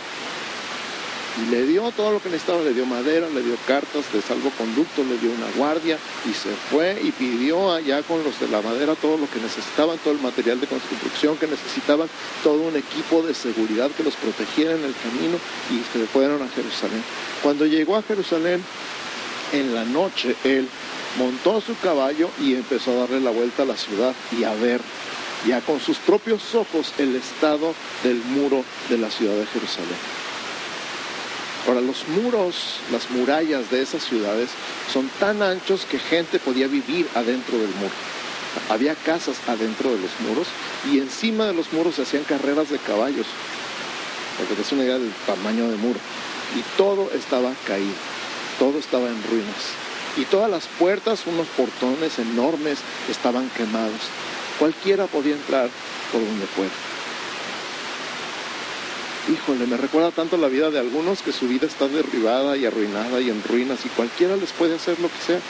Y 1.37 1.51
le 1.51 1.67
dio 1.67 1.91
todo 1.91 2.13
lo 2.13 2.23
que 2.23 2.31
necesitaba, 2.31 2.63
le 2.63 2.73
dio 2.73 2.87
madera, 2.87 3.29
le 3.29 3.43
dio 3.43 3.57
cartas 3.67 4.11
de 4.13 4.23
salvoconducto, 4.23 5.05
le 5.05 5.19
dio 5.19 5.31
una 5.31 5.51
guardia 5.57 5.99
y 6.25 6.33
se 6.33 6.49
fue 6.71 6.99
y 7.03 7.13
pidió 7.13 7.73
allá 7.73 8.03
con 8.03 8.25
los 8.25 8.41
de 8.41 8.49
la 8.49 8.63
madera 8.63 8.95
todo 8.95 9.19
lo 9.19 9.29
que 9.29 9.39
necesitaban, 9.41 9.99
todo 9.99 10.15
el 10.15 10.21
material 10.21 10.61
de 10.61 10.67
construcción 10.67 11.37
que 11.37 11.47
necesitaban, 11.47 12.09
todo 12.43 12.63
un 12.63 12.77
equipo 12.77 13.23
de 13.23 13.35
seguridad 13.35 13.91
que 13.91 14.03
los 14.03 14.17
protegiera 14.17 14.73
en 14.73 14.85
el 14.85 14.95
camino 14.95 15.39
y 15.71 15.83
se 15.93 16.07
fueron 16.07 16.43
a 16.43 16.49
Jerusalén. 16.49 17.03
Cuando 17.43 17.67
llegó 17.67 17.97
a 17.97 18.03
Jerusalén, 18.03 18.65
en 19.53 19.75
la 19.75 19.85
noche 19.85 20.35
él 20.45 20.69
montó 21.19 21.61
su 21.61 21.77
caballo 21.79 22.31
y 22.41 22.55
empezó 22.55 22.93
a 22.93 23.01
darle 23.01 23.21
la 23.21 23.31
vuelta 23.31 23.63
a 23.63 23.67
la 23.67 23.77
ciudad 23.77 24.15
y 24.39 24.45
a 24.45 24.55
ver 24.55 24.81
ya 25.47 25.61
con 25.61 25.81
sus 25.81 25.99
propios 25.99 26.55
ojos 26.55 26.93
el 26.99 27.15
estado 27.15 27.75
del 28.03 28.17
muro 28.17 28.65
de 28.89 28.99
la 28.99 29.11
ciudad 29.11 29.35
de 29.35 29.47
Jerusalén. 29.47 30.26
Ahora, 31.67 31.81
los 31.81 32.07
muros, 32.09 32.79
las 32.93 33.11
murallas 33.11 33.71
de 33.71 33.83
esas 33.83 34.05
ciudades 34.05 34.51
son 34.93 35.11
tan 35.19 35.43
anchos 35.43 35.85
que 35.85 35.99
gente 35.99 36.39
podía 36.39 36.69
vivir 36.69 37.09
adentro 37.15 37.59
del 37.59 37.71
muro. 37.71 37.95
Había 38.69 38.95
casas 38.95 39.37
adentro 39.49 39.91
de 39.91 39.99
los 39.99 40.21
muros 40.21 40.47
y 40.91 40.99
encima 40.99 41.47
de 41.47 41.55
los 41.55 41.73
muros 41.73 41.97
se 41.97 42.03
hacían 42.03 42.23
carreras 42.23 42.71
de 42.71 42.79
caballos, 42.79 43.27
para 44.37 44.49
que 44.49 44.63
te 44.63 44.75
una 44.75 44.85
idea 44.85 44.99
del 44.99 45.13
tamaño 45.27 45.69
del 45.69 45.79
muro. 45.79 45.99
Y 46.57 46.63
todo 46.77 47.11
estaba 47.13 47.53
caído, 47.67 47.95
todo 48.61 48.79
estaba 48.79 49.09
en 49.09 49.23
ruinas. 49.25 49.75
Y 50.17 50.25
todas 50.25 50.51
las 50.51 50.69
puertas, 50.79 51.27
unos 51.27 51.49
portones 51.49 52.19
enormes, 52.19 52.79
estaban 53.11 53.51
quemados. 53.51 54.09
Cualquiera 54.59 55.07
podía 55.07 55.35
entrar 55.35 55.69
por 56.13 56.25
donde 56.25 56.47
fuera. 56.47 56.96
Híjole, 59.29 59.67
me 59.67 59.77
recuerda 59.77 60.13
tanto 60.13 60.37
la 60.37 60.47
vida 60.47 60.71
de 60.71 60.79
algunos 60.79 61.21
que 61.21 61.33
su 61.33 61.49
vida 61.49 61.67
está 61.67 61.89
derribada 61.89 62.57
y 62.57 62.65
arruinada 62.65 63.21
y 63.21 63.29
en 63.29 63.43
ruinas 63.43 63.85
y 63.85 63.89
cualquiera 63.89 64.37
les 64.37 64.53
puede 64.53 64.77
hacer 64.77 65.01
lo 65.01 65.09
que 65.09 65.19
sea. 65.19 65.41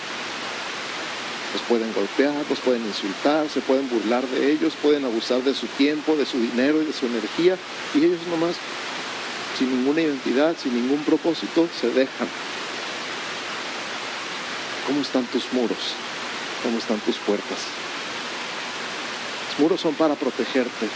Los 1.53 1.63
pueden 1.69 1.93
golpear, 1.93 2.33
los 2.49 2.59
pueden 2.61 2.87
insultar, 2.87 3.51
se 3.51 3.61
pueden 3.61 3.87
burlar 3.91 4.27
de 4.29 4.51
ellos, 4.51 4.73
pueden 4.81 5.05
abusar 5.05 5.43
de 5.43 5.55
su 5.55 5.67
tiempo, 5.67 6.17
de 6.17 6.25
su 6.25 6.39
dinero 6.39 6.81
y 6.81 6.87
de 6.87 6.93
su 6.95 7.05
energía 7.05 7.59
y 7.95 7.99
ellos 7.99 8.21
nomás, 8.31 8.57
sin 9.59 9.69
ninguna 9.69 10.01
identidad, 10.01 10.57
sin 10.57 10.75
ningún 10.75 11.05
propósito, 11.05 11.69
se 11.79 11.91
dejan. 11.91 12.29
¿Cómo 14.87 15.03
están 15.03 15.27
tus 15.27 15.53
muros? 15.53 15.93
¿Cómo 16.63 16.79
están 16.79 16.99
tus 17.01 17.17
puertas? 17.19 17.59
Los 19.51 19.61
muros 19.61 19.81
son 19.83 19.95
para 19.95 20.15
protegerte 20.15 20.89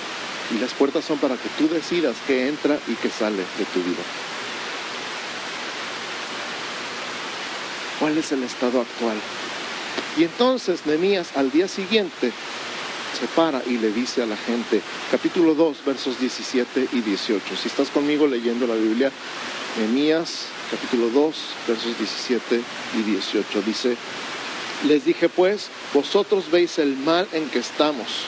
y 0.51 0.59
las 0.59 0.73
puertas 0.73 1.05
son 1.05 1.19
para 1.19 1.37
que 1.37 1.49
tú 1.59 1.69
decidas 1.69 2.17
qué 2.27 2.49
entra 2.49 2.79
y 2.89 2.95
qué 2.95 3.09
sale 3.11 3.39
de 3.59 3.65
tu 3.73 3.81
vida. 3.81 4.03
¿Cuál 7.99 8.19
es 8.19 8.33
el 8.33 8.43
estado 8.43 8.81
actual? 8.81 9.17
Y 10.17 10.25
entonces 10.25 10.87
Nehemías 10.87 11.37
al 11.37 11.51
día 11.51 11.69
siguiente 11.69 12.33
se 13.19 13.27
para 13.29 13.63
y 13.67 13.77
le 13.79 13.93
dice 13.93 14.23
a 14.23 14.27
la 14.27 14.37
gente, 14.37 14.81
capítulo 15.11 15.55
2, 15.55 15.85
versos 15.85 16.19
17 16.19 16.89
y 16.93 17.01
18. 17.01 17.57
Si 17.57 17.69
estás 17.69 17.91
conmigo 17.91 18.27
leyendo 18.27 18.67
la 18.67 18.75
Biblia, 18.75 19.13
Nehemías, 19.77 20.47
capítulo 20.71 21.11
2, 21.11 21.37
versos 21.69 21.99
17 21.99 22.61
y 22.99 23.03
18, 23.03 23.63
dice, 23.63 23.97
les 24.87 25.05
dije 25.05 25.29
pues, 25.29 25.69
vosotros 25.93 26.51
veis 26.51 26.79
el 26.79 26.97
mal 26.97 27.29
en 27.33 27.49
que 27.51 27.59
estamos 27.59 28.27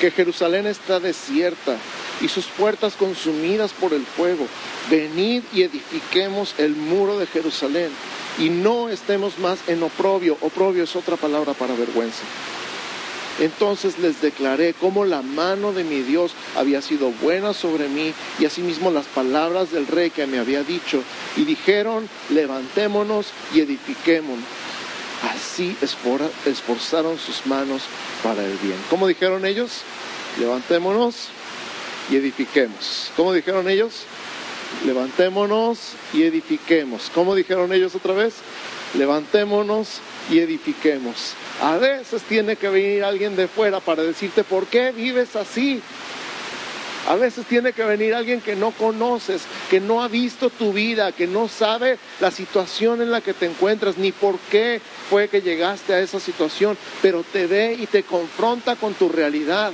que 0.00 0.10
Jerusalén 0.10 0.66
está 0.66 1.00
desierta 1.00 1.76
y 2.20 2.28
sus 2.28 2.46
puertas 2.46 2.94
consumidas 2.94 3.72
por 3.72 3.92
el 3.92 4.04
fuego. 4.04 4.46
Venid 4.90 5.42
y 5.52 5.62
edifiquemos 5.62 6.54
el 6.58 6.74
muro 6.74 7.18
de 7.18 7.26
Jerusalén 7.26 7.90
y 8.38 8.50
no 8.50 8.88
estemos 8.88 9.38
más 9.38 9.60
en 9.66 9.82
oprobio. 9.82 10.36
Oprobio 10.40 10.84
es 10.84 10.96
otra 10.96 11.16
palabra 11.16 11.52
para 11.54 11.74
vergüenza. 11.74 12.22
Entonces 13.40 13.98
les 13.98 14.20
declaré 14.20 14.74
cómo 14.74 15.04
la 15.04 15.22
mano 15.22 15.72
de 15.72 15.84
mi 15.84 16.02
Dios 16.02 16.32
había 16.56 16.82
sido 16.82 17.12
buena 17.22 17.54
sobre 17.54 17.88
mí 17.88 18.12
y 18.40 18.46
asimismo 18.46 18.90
las 18.90 19.06
palabras 19.06 19.70
del 19.70 19.86
rey 19.86 20.10
que 20.10 20.26
me 20.26 20.40
había 20.40 20.64
dicho. 20.64 21.02
Y 21.36 21.44
dijeron, 21.44 22.08
levantémonos 22.30 23.28
y 23.54 23.60
edifiquémonos. 23.60 24.57
Así 25.22 25.76
esforzaron 25.82 27.18
sus 27.18 27.46
manos 27.46 27.82
para 28.22 28.44
el 28.44 28.56
bien. 28.58 28.76
¿Cómo 28.88 29.06
dijeron 29.06 29.44
ellos? 29.44 29.82
Levantémonos 30.38 31.28
y 32.10 32.16
edifiquemos. 32.16 33.10
¿Cómo 33.16 33.32
dijeron 33.32 33.68
ellos? 33.68 34.04
Levantémonos 34.86 35.94
y 36.12 36.22
edifiquemos. 36.22 37.10
¿Cómo 37.14 37.34
dijeron 37.34 37.72
ellos 37.72 37.94
otra 37.94 38.14
vez? 38.14 38.34
Levantémonos 38.94 40.00
y 40.30 40.38
edifiquemos. 40.38 41.34
A 41.62 41.76
veces 41.76 42.22
tiene 42.22 42.56
que 42.56 42.68
venir 42.68 43.02
alguien 43.02 43.34
de 43.34 43.48
fuera 43.48 43.80
para 43.80 44.02
decirte 44.02 44.44
por 44.44 44.66
qué 44.66 44.92
vives 44.92 45.34
así. 45.34 45.82
A 47.06 47.14
veces 47.14 47.46
tiene 47.46 47.72
que 47.72 47.84
venir 47.84 48.14
alguien 48.14 48.40
que 48.40 48.56
no 48.56 48.70
conoces, 48.72 49.42
que 49.70 49.80
no 49.80 50.02
ha 50.02 50.08
visto 50.08 50.50
tu 50.50 50.72
vida, 50.72 51.12
que 51.12 51.26
no 51.26 51.48
sabe 51.48 51.98
la 52.20 52.30
situación 52.30 53.00
en 53.00 53.10
la 53.10 53.20
que 53.20 53.34
te 53.34 53.46
encuentras, 53.46 53.96
ni 53.96 54.12
por 54.12 54.38
qué 54.50 54.80
fue 55.08 55.28
que 55.28 55.40
llegaste 55.40 55.94
a 55.94 56.00
esa 56.00 56.20
situación, 56.20 56.76
pero 57.00 57.22
te 57.22 57.46
ve 57.46 57.76
y 57.78 57.86
te 57.86 58.02
confronta 58.02 58.76
con 58.76 58.94
tu 58.94 59.08
realidad. 59.08 59.72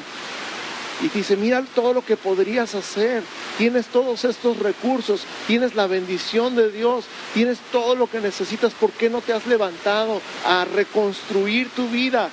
Y 1.03 1.09
dice, 1.09 1.37
mira 1.37 1.63
todo 1.75 1.93
lo 1.93 2.05
que 2.05 2.17
podrías 2.17 2.75
hacer. 2.75 3.23
Tienes 3.59 3.87
todos 3.87 4.25
estos 4.25 4.59
recursos, 4.59 5.23
tienes 5.47 5.75
la 5.75 5.87
bendición 5.87 6.57
de 6.57 6.71
Dios, 6.71 7.05
tienes 7.35 7.59
todo 7.73 7.95
lo 7.95 8.09
que 8.09 8.21
necesitas. 8.21 8.73
¿Por 8.75 8.91
qué 8.93 9.11
no 9.11 9.21
te 9.21 9.33
has 9.33 9.47
levantado 9.47 10.21
a 10.47 10.65
reconstruir 10.65 11.69
tu 11.71 11.89
vida? 11.89 12.31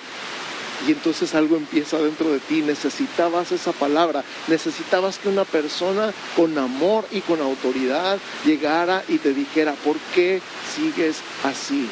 Y 0.88 0.92
entonces 0.92 1.36
algo 1.36 1.58
empieza 1.58 1.98
dentro 2.00 2.32
de 2.32 2.40
ti. 2.40 2.62
Necesitabas 2.62 3.52
esa 3.52 3.72
palabra. 3.72 4.24
Necesitabas 4.48 5.20
que 5.20 5.30
una 5.30 5.46
persona 5.46 6.12
con 6.36 6.58
amor 6.58 7.06
y 7.12 7.22
con 7.22 7.40
autoridad 7.42 8.18
llegara 8.46 9.04
y 9.08 9.18
te 9.18 9.34
dijera, 9.34 9.74
¿por 9.74 9.98
qué 10.16 10.42
sigues 10.76 11.18
así? 11.44 11.88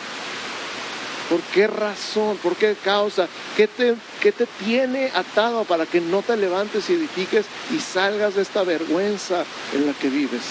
¿Por 1.30 1.42
qué 1.54 1.68
razón? 1.68 2.38
¿Por 2.38 2.56
qué 2.56 2.76
causa? 2.84 3.28
¿Qué 3.56 3.68
te, 3.68 3.96
¿Qué 4.20 4.32
te 4.32 4.48
tiene 4.66 5.12
atado 5.14 5.64
para 5.64 5.86
que 5.86 6.02
no 6.02 6.24
te 6.24 6.36
levantes 6.36 6.90
y 6.90 6.94
edifiques 6.94 7.46
y 7.72 7.80
salgas 7.80 8.36
de 8.36 8.42
esta 8.42 8.64
vergüenza 8.64 9.46
en 9.74 9.86
la 9.86 9.94
que 9.94 10.10
vives? 10.10 10.42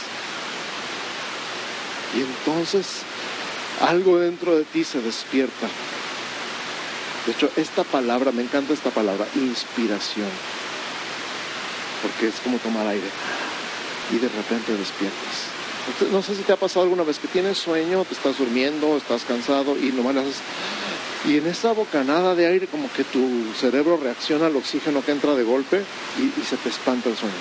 Y 2.16 2.20
entonces 2.20 3.02
algo 3.80 4.20
dentro 4.20 4.56
de 4.56 4.64
ti 4.64 4.84
se 4.84 5.00
despierta 5.00 5.68
de 7.28 7.34
hecho, 7.34 7.50
esta 7.56 7.84
palabra, 7.84 8.32
me 8.32 8.42
encanta 8.42 8.72
esta 8.72 8.88
palabra, 8.88 9.26
inspiración, 9.34 10.30
porque 12.00 12.28
es 12.28 12.40
como 12.42 12.56
tomar 12.56 12.86
aire 12.86 13.10
y 14.10 14.16
de 14.16 14.30
repente 14.30 14.74
despiertas. 14.74 16.08
No 16.10 16.22
sé 16.22 16.34
si 16.36 16.40
te 16.40 16.54
ha 16.54 16.56
pasado 16.56 16.84
alguna 16.84 17.02
vez 17.02 17.18
que 17.18 17.28
tienes 17.28 17.58
sueño, 17.58 18.06
te 18.06 18.14
estás 18.14 18.38
durmiendo, 18.38 18.96
estás 18.96 19.24
cansado 19.24 19.76
y 19.76 19.92
nomás 19.92 20.16
haces... 20.16 20.36
Y 21.26 21.36
en 21.36 21.46
esa 21.48 21.72
bocanada 21.72 22.34
de 22.34 22.46
aire 22.46 22.66
como 22.66 22.90
que 22.90 23.04
tu 23.04 23.52
cerebro 23.60 23.98
reacciona 23.98 24.46
al 24.46 24.56
oxígeno 24.56 25.04
que 25.04 25.12
entra 25.12 25.34
de 25.34 25.42
golpe 25.42 25.84
y, 26.16 26.42
se 26.46 26.56
te 26.56 26.70
espanta 26.70 27.10
el 27.10 27.16
sueño. 27.18 27.34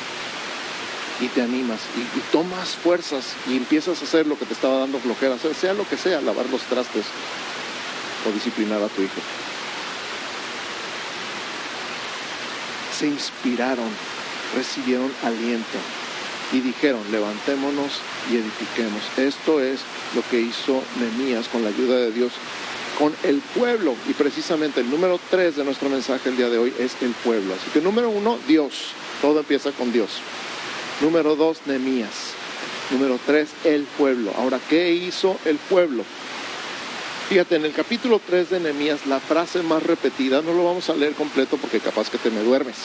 Y 1.21 1.29
te 1.29 1.41
animas 1.41 1.79
y, 1.95 2.01
y, 2.17 2.21
tomas 2.33 2.75
fuerzas 2.75 3.35
y 3.47 3.55
empiezas 3.55 4.01
a 4.01 4.03
hacer 4.03 4.27
lo 4.27 4.37
que 4.37 4.43
te 4.43 4.53
estaba 4.53 4.79
dando 4.79 4.99
flojera, 4.99 5.37
sea 5.37 5.73
lo 5.73 5.87
que 5.87 5.95
sea, 5.95 6.19
lavar 6.19 6.49
los 6.49 6.63
trastes 6.63 7.05
o 8.27 8.33
disciplinar 8.33 8.83
a 8.83 8.89
tu 8.89 9.01
hijo. 9.01 9.21
Se 12.97 13.07
inspiraron, 13.07 13.89
recibieron 14.55 15.11
aliento 15.23 15.77
y 16.51 16.61
dijeron, 16.61 17.01
levantémonos 17.11 18.01
y 18.31 18.37
edifiquemos. 18.37 19.01
Esto 19.17 19.61
es 19.61 19.81
lo 20.15 20.23
que 20.29 20.39
hizo 20.39 20.81
Nehemías 20.99 21.47
con 21.47 21.63
la 21.63 21.69
ayuda 21.69 21.97
de 21.97 22.11
Dios 22.11 22.33
con 22.97 23.13
el 23.23 23.39
pueblo. 23.55 23.95
Y 24.09 24.13
precisamente 24.13 24.81
el 24.81 24.89
número 24.89 25.19
tres 25.29 25.55
de 25.55 25.63
nuestro 25.63 25.89
mensaje 25.89 26.29
el 26.29 26.37
día 26.37 26.49
de 26.49 26.57
hoy 26.57 26.73
es 26.79 26.95
el 27.01 27.11
pueblo. 27.11 27.53
Así 27.53 27.69
que 27.71 27.81
número 27.81 28.09
uno, 28.09 28.37
Dios. 28.47 28.93
Todo 29.21 29.39
empieza 29.39 29.71
con 29.71 29.91
Dios. 29.91 30.21
Número 31.01 31.35
dos, 31.35 31.59
Nehemías. 31.65 32.33
Número 32.91 33.19
tres, 33.25 33.49
el 33.63 33.83
pueblo. 33.83 34.31
Ahora, 34.37 34.59
¿qué 34.69 34.91
hizo 34.93 35.37
el 35.45 35.57
pueblo? 35.57 36.03
Fíjate, 37.29 37.57
en 37.57 37.65
el 37.65 37.73
capítulo 37.73 38.21
3 38.25 38.51
de 38.51 38.59
Nehemías, 38.61 39.05
la 39.05 39.19
frase 39.19 39.61
más 39.61 39.83
repetida, 39.83 40.41
no 40.41 40.53
lo 40.53 40.63
vamos 40.63 40.89
a 40.89 40.95
leer 40.95 41.13
completo 41.13 41.57
porque 41.57 41.81
capaz 41.81 42.09
que 42.09 42.17
te 42.17 42.29
me 42.29 42.41
duermes, 42.41 42.75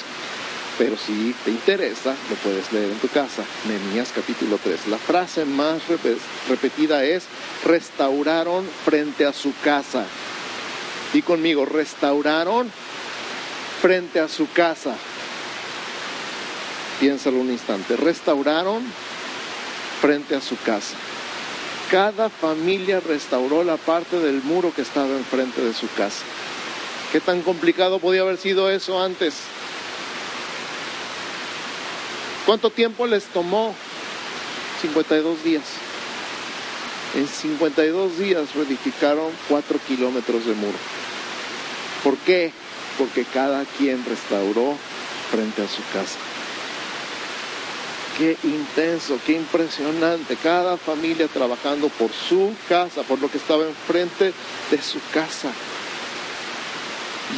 pero 0.76 0.96
si 0.96 1.32
te 1.44 1.52
interesa, 1.52 2.16
lo 2.28 2.34
puedes 2.42 2.72
leer 2.72 2.90
en 2.90 2.98
tu 2.98 3.06
casa. 3.06 3.44
Nehemías 3.68 4.10
capítulo 4.12 4.58
3. 4.60 4.88
La 4.88 4.98
frase 4.98 5.44
más 5.44 5.82
repetida 6.48 7.04
es, 7.04 7.26
restauraron 7.64 8.68
frente 8.84 9.26
a 9.26 9.32
su 9.32 9.52
casa. 9.62 10.06
Y 11.14 11.22
conmigo, 11.22 11.64
restauraron 11.64 12.68
frente 13.80 14.18
a 14.18 14.26
su 14.26 14.50
casa. 14.50 14.96
Piénsalo 16.98 17.38
un 17.38 17.52
instante. 17.52 17.94
Restauraron 17.94 18.82
frente 20.00 20.34
a 20.34 20.40
su 20.40 20.56
casa. 20.62 20.96
Cada 21.92 22.30
familia 22.30 23.00
restauró 23.00 23.62
la 23.64 23.76
parte 23.76 24.18
del 24.18 24.42
muro 24.42 24.72
que 24.74 24.80
estaba 24.80 25.10
enfrente 25.10 25.60
de 25.60 25.74
su 25.74 25.92
casa. 25.92 26.24
¿Qué 27.12 27.20
tan 27.20 27.42
complicado 27.42 27.98
podía 27.98 28.22
haber 28.22 28.38
sido 28.38 28.70
eso 28.70 28.98
antes? 28.98 29.34
¿Cuánto 32.46 32.70
tiempo 32.70 33.06
les 33.06 33.26
tomó? 33.26 33.74
52 34.80 35.44
días. 35.44 35.64
En 37.14 37.28
52 37.28 38.18
días 38.18 38.54
reedificaron 38.54 39.30
4 39.50 39.78
kilómetros 39.86 40.46
de 40.46 40.54
muro. 40.54 40.78
¿Por 42.02 42.16
qué? 42.16 42.52
Porque 42.96 43.26
cada 43.26 43.66
quien 43.66 44.02
restauró 44.06 44.78
frente 45.30 45.60
a 45.60 45.68
su 45.68 45.82
casa. 45.92 46.16
Qué 48.18 48.36
intenso, 48.44 49.18
qué 49.24 49.32
impresionante. 49.32 50.36
Cada 50.36 50.76
familia 50.76 51.28
trabajando 51.28 51.88
por 51.88 52.10
su 52.12 52.54
casa, 52.68 53.02
por 53.02 53.20
lo 53.20 53.30
que 53.30 53.38
estaba 53.38 53.64
enfrente 53.64 54.32
de 54.70 54.82
su 54.82 54.98
casa. 55.12 55.50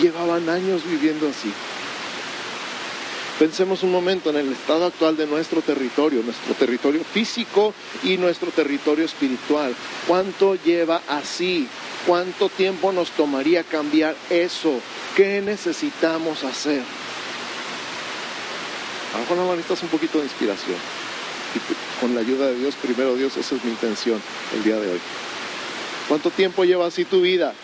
Llevaban 0.00 0.48
años 0.48 0.82
viviendo 0.84 1.28
así. 1.28 1.52
Pensemos 3.38 3.82
un 3.82 3.90
momento 3.90 4.30
en 4.30 4.36
el 4.36 4.52
estado 4.52 4.86
actual 4.86 5.16
de 5.16 5.26
nuestro 5.26 5.60
territorio, 5.60 6.22
nuestro 6.22 6.54
territorio 6.54 7.02
físico 7.04 7.74
y 8.04 8.16
nuestro 8.16 8.50
territorio 8.52 9.04
espiritual. 9.04 9.74
¿Cuánto 10.06 10.54
lleva 10.54 11.02
así? 11.08 11.68
¿Cuánto 12.06 12.48
tiempo 12.48 12.92
nos 12.92 13.10
tomaría 13.10 13.64
cambiar 13.64 14.14
eso? 14.30 14.80
¿Qué 15.16 15.40
necesitamos 15.40 16.44
hacer? 16.44 16.82
Ahora 19.14 19.54
necesitas 19.54 19.82
un 19.82 19.88
poquito 19.88 20.18
de 20.18 20.24
inspiración. 20.24 20.76
Y 21.54 22.00
con 22.00 22.14
la 22.14 22.20
ayuda 22.20 22.48
de 22.48 22.56
Dios, 22.56 22.74
primero 22.74 23.14
Dios, 23.14 23.36
esa 23.36 23.54
es 23.54 23.64
mi 23.64 23.70
intención 23.70 24.20
el 24.54 24.64
día 24.64 24.76
de 24.76 24.90
hoy. 24.92 25.00
¿Cuánto 26.08 26.30
tiempo 26.30 26.64
lleva 26.64 26.86
así 26.86 27.04
tu 27.04 27.20
vida? 27.20 27.54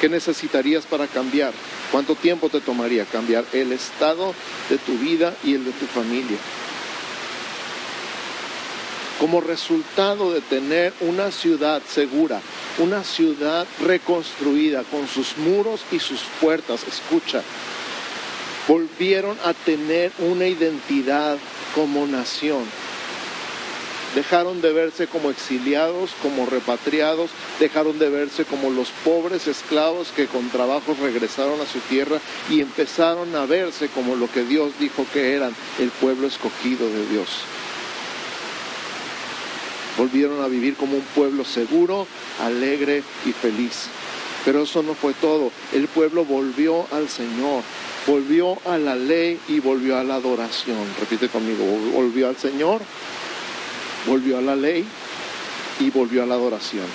¿Qué 0.00 0.08
necesitarías 0.08 0.84
para 0.84 1.06
cambiar? 1.06 1.52
¿Cuánto 1.90 2.14
tiempo 2.14 2.48
te 2.48 2.60
tomaría 2.60 3.04
cambiar 3.04 3.44
el 3.52 3.72
estado 3.72 4.34
de 4.68 4.78
tu 4.78 4.98
vida 4.98 5.34
y 5.42 5.54
el 5.54 5.64
de 5.64 5.72
tu 5.72 5.86
familia? 5.86 6.36
Como 9.18 9.40
resultado 9.40 10.32
de 10.32 10.40
tener 10.40 10.92
una 11.00 11.30
ciudad 11.30 11.80
segura, 11.88 12.40
una 12.78 13.04
ciudad 13.04 13.66
reconstruida 13.80 14.82
con 14.84 15.06
sus 15.06 15.38
muros 15.38 15.82
y 15.92 15.98
sus 15.98 16.20
puertas, 16.40 16.84
escucha, 16.84 17.42
volvieron 18.68 19.36
a 19.44 19.54
tener 19.54 20.12
una 20.18 20.46
identidad 20.46 21.38
como 21.74 22.06
nación 22.06 22.64
dejaron 24.14 24.60
de 24.60 24.72
verse 24.72 25.06
como 25.06 25.30
exiliados, 25.30 26.10
como 26.22 26.46
repatriados, 26.46 27.30
dejaron 27.58 27.98
de 27.98 28.10
verse 28.10 28.44
como 28.44 28.70
los 28.70 28.90
pobres 29.04 29.46
esclavos 29.46 30.08
que 30.14 30.26
con 30.26 30.48
trabajo 30.50 30.96
regresaron 31.00 31.60
a 31.60 31.66
su 31.66 31.78
tierra 31.80 32.18
y 32.50 32.60
empezaron 32.60 33.34
a 33.34 33.46
verse 33.46 33.88
como 33.88 34.16
lo 34.16 34.30
que 34.30 34.44
Dios 34.44 34.72
dijo 34.78 35.06
que 35.12 35.34
eran, 35.34 35.54
el 35.78 35.90
pueblo 35.90 36.26
escogido 36.26 36.88
de 36.88 37.06
Dios. 37.06 37.28
Volvieron 39.96 40.42
a 40.42 40.48
vivir 40.48 40.74
como 40.76 40.96
un 40.96 41.04
pueblo 41.14 41.44
seguro, 41.44 42.06
alegre 42.40 43.02
y 43.26 43.32
feliz. 43.32 43.88
Pero 44.44 44.62
eso 44.62 44.82
no 44.82 44.94
fue 44.94 45.12
todo. 45.14 45.52
El 45.72 45.86
pueblo 45.86 46.24
volvió 46.24 46.86
al 46.90 47.08
Señor, 47.08 47.62
volvió 48.06 48.58
a 48.66 48.78
la 48.78 48.94
ley 48.94 49.38
y 49.48 49.60
volvió 49.60 49.98
a 49.98 50.04
la 50.04 50.16
adoración. 50.16 50.78
Repite 50.98 51.28
conmigo, 51.28 51.64
volvió 51.92 52.28
al 52.28 52.36
Señor, 52.36 52.80
volvió 54.06 54.38
a 54.38 54.42
la 54.42 54.56
ley 54.56 54.84
y 55.80 55.90
volvió 55.90 56.22
a 56.22 56.26
la 56.26 56.34
adoración. 56.34 56.86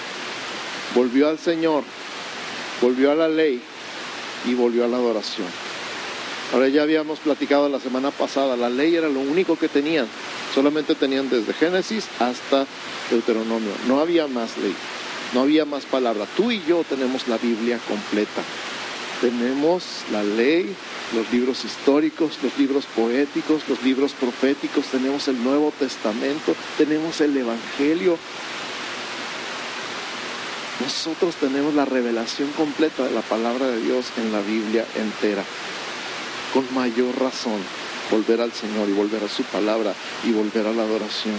Volvió 0.95 1.27
al 1.29 1.39
Señor, 1.39 1.83
volvió 2.81 3.11
a 3.11 3.15
la 3.15 3.27
ley 3.27 3.61
y 4.45 4.53
volvió 4.53 4.85
a 4.85 4.87
la 4.87 4.97
adoración. 4.97 5.47
Ahora 6.53 6.69
ya 6.69 6.83
habíamos 6.83 7.19
platicado 7.19 7.67
la 7.67 7.79
semana 7.79 8.09
pasada, 8.11 8.55
la 8.55 8.69
ley 8.69 8.95
era 8.95 9.09
lo 9.09 9.19
único 9.19 9.57
que 9.57 9.67
tenían, 9.67 10.07
solamente 10.55 10.95
tenían 10.95 11.29
desde 11.29 11.53
Génesis 11.53 12.07
hasta 12.19 12.65
Deuteronomio, 13.11 13.71
no 13.85 13.99
había 13.99 14.27
más 14.27 14.57
ley, 14.57 14.73
no 15.33 15.41
había 15.41 15.65
más 15.65 15.85
palabra. 15.85 16.25
Tú 16.37 16.51
y 16.51 16.63
yo 16.65 16.85
tenemos 16.87 17.27
la 17.27 17.37
Biblia 17.37 17.79
completa, 17.85 18.41
tenemos 19.21 19.83
la 20.11 20.23
ley, 20.23 20.75
los 21.15 21.31
libros 21.31 21.65
históricos, 21.65 22.39
los 22.43 22.57
libros 22.57 22.85
poéticos, 22.95 23.67
los 23.67 23.81
libros 23.83 24.13
proféticos, 24.13 24.85
tenemos 24.85 25.27
el 25.27 25.43
Nuevo 25.43 25.73
Testamento, 25.77 26.55
tenemos 26.77 27.19
el 27.21 27.35
Evangelio. 27.35 28.17
Nosotros 30.81 31.35
tenemos 31.35 31.73
la 31.73 31.85
revelación 31.85 32.51
completa 32.51 33.03
de 33.03 33.11
la 33.11 33.21
palabra 33.21 33.67
de 33.67 33.81
Dios 33.81 34.05
en 34.17 34.31
la 34.31 34.41
Biblia 34.41 34.85
entera. 34.95 35.43
Con 36.53 36.71
mayor 36.73 37.19
razón, 37.19 37.59
volver 38.11 38.41
al 38.41 38.53
Señor 38.53 38.87
y 38.87 38.93
volver 38.93 39.23
a 39.23 39.29
su 39.29 39.43
palabra 39.43 39.93
y 40.23 40.31
volver 40.31 40.67
a 40.67 40.71
la 40.71 40.83
adoración. 40.83 41.35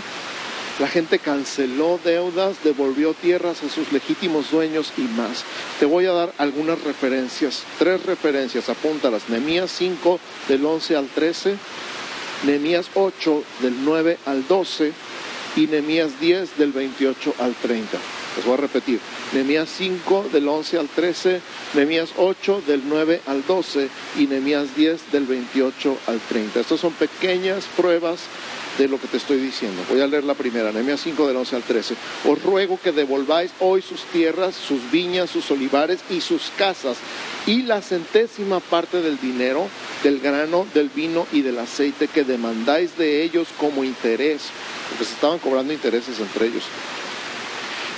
La 0.78 0.86
gente 0.86 1.18
canceló 1.18 1.98
deudas, 2.04 2.62
devolvió 2.62 3.12
tierras 3.12 3.64
a 3.64 3.68
sus 3.68 3.90
legítimos 3.90 4.52
dueños 4.52 4.92
y 4.96 5.02
más. 5.02 5.42
Te 5.80 5.86
voy 5.86 6.06
a 6.06 6.12
dar 6.12 6.32
algunas 6.38 6.80
referencias, 6.84 7.64
tres 7.80 8.06
referencias, 8.06 8.68
apúntalas. 8.68 9.28
Nehemías 9.28 9.72
5 9.72 10.20
del 10.46 10.64
11 10.64 10.96
al 10.96 11.08
13, 11.08 11.56
Nehemías 12.46 12.90
8 12.94 13.42
del 13.60 13.84
9 13.84 14.18
al 14.24 14.46
12 14.46 14.92
y 15.56 15.66
Nehemías 15.66 16.20
10 16.20 16.56
del 16.58 16.70
28 16.70 17.34
al 17.40 17.54
30. 17.56 17.98
Les 18.36 18.44
voy 18.44 18.54
a 18.54 18.58
repetir. 18.58 19.00
Nehemías 19.32 19.68
5 19.76 20.26
del 20.32 20.46
11 20.46 20.78
al 20.78 20.88
13, 20.88 21.40
Nehemías 21.74 22.10
8 22.16 22.62
del 22.68 22.82
9 22.88 23.22
al 23.26 23.44
12 23.44 23.88
y 24.16 24.28
Nehemías 24.28 24.76
10 24.76 25.10
del 25.10 25.26
28 25.26 25.98
al 26.06 26.20
30. 26.20 26.60
Estas 26.60 26.78
son 26.78 26.92
pequeñas 26.92 27.64
pruebas 27.76 28.20
de 28.78 28.88
lo 28.88 28.98
que 29.00 29.08
te 29.08 29.16
estoy 29.16 29.38
diciendo. 29.38 29.82
Voy 29.90 30.00
a 30.00 30.06
leer 30.06 30.24
la 30.24 30.34
primera, 30.34 30.72
Nehemías 30.72 31.00
5 31.00 31.26
del 31.26 31.36
11 31.36 31.56
al 31.56 31.62
13. 31.62 31.94
Os 32.26 32.42
ruego 32.42 32.78
que 32.82 32.92
devolváis 32.92 33.50
hoy 33.60 33.82
sus 33.82 34.04
tierras, 34.04 34.54
sus 34.54 34.90
viñas, 34.90 35.30
sus 35.30 35.50
olivares 35.50 36.00
y 36.08 36.20
sus 36.20 36.50
casas 36.56 36.96
y 37.46 37.62
la 37.62 37.82
centésima 37.82 38.60
parte 38.60 39.02
del 39.02 39.18
dinero, 39.18 39.66
del 40.02 40.20
grano, 40.20 40.66
del 40.74 40.88
vino 40.90 41.26
y 41.32 41.42
del 41.42 41.58
aceite 41.58 42.08
que 42.08 42.24
demandáis 42.24 42.96
de 42.96 43.22
ellos 43.22 43.48
como 43.58 43.84
interés, 43.84 44.42
porque 44.88 45.04
se 45.04 45.14
estaban 45.14 45.38
cobrando 45.38 45.72
intereses 45.72 46.20
entre 46.20 46.46
ellos 46.46 46.64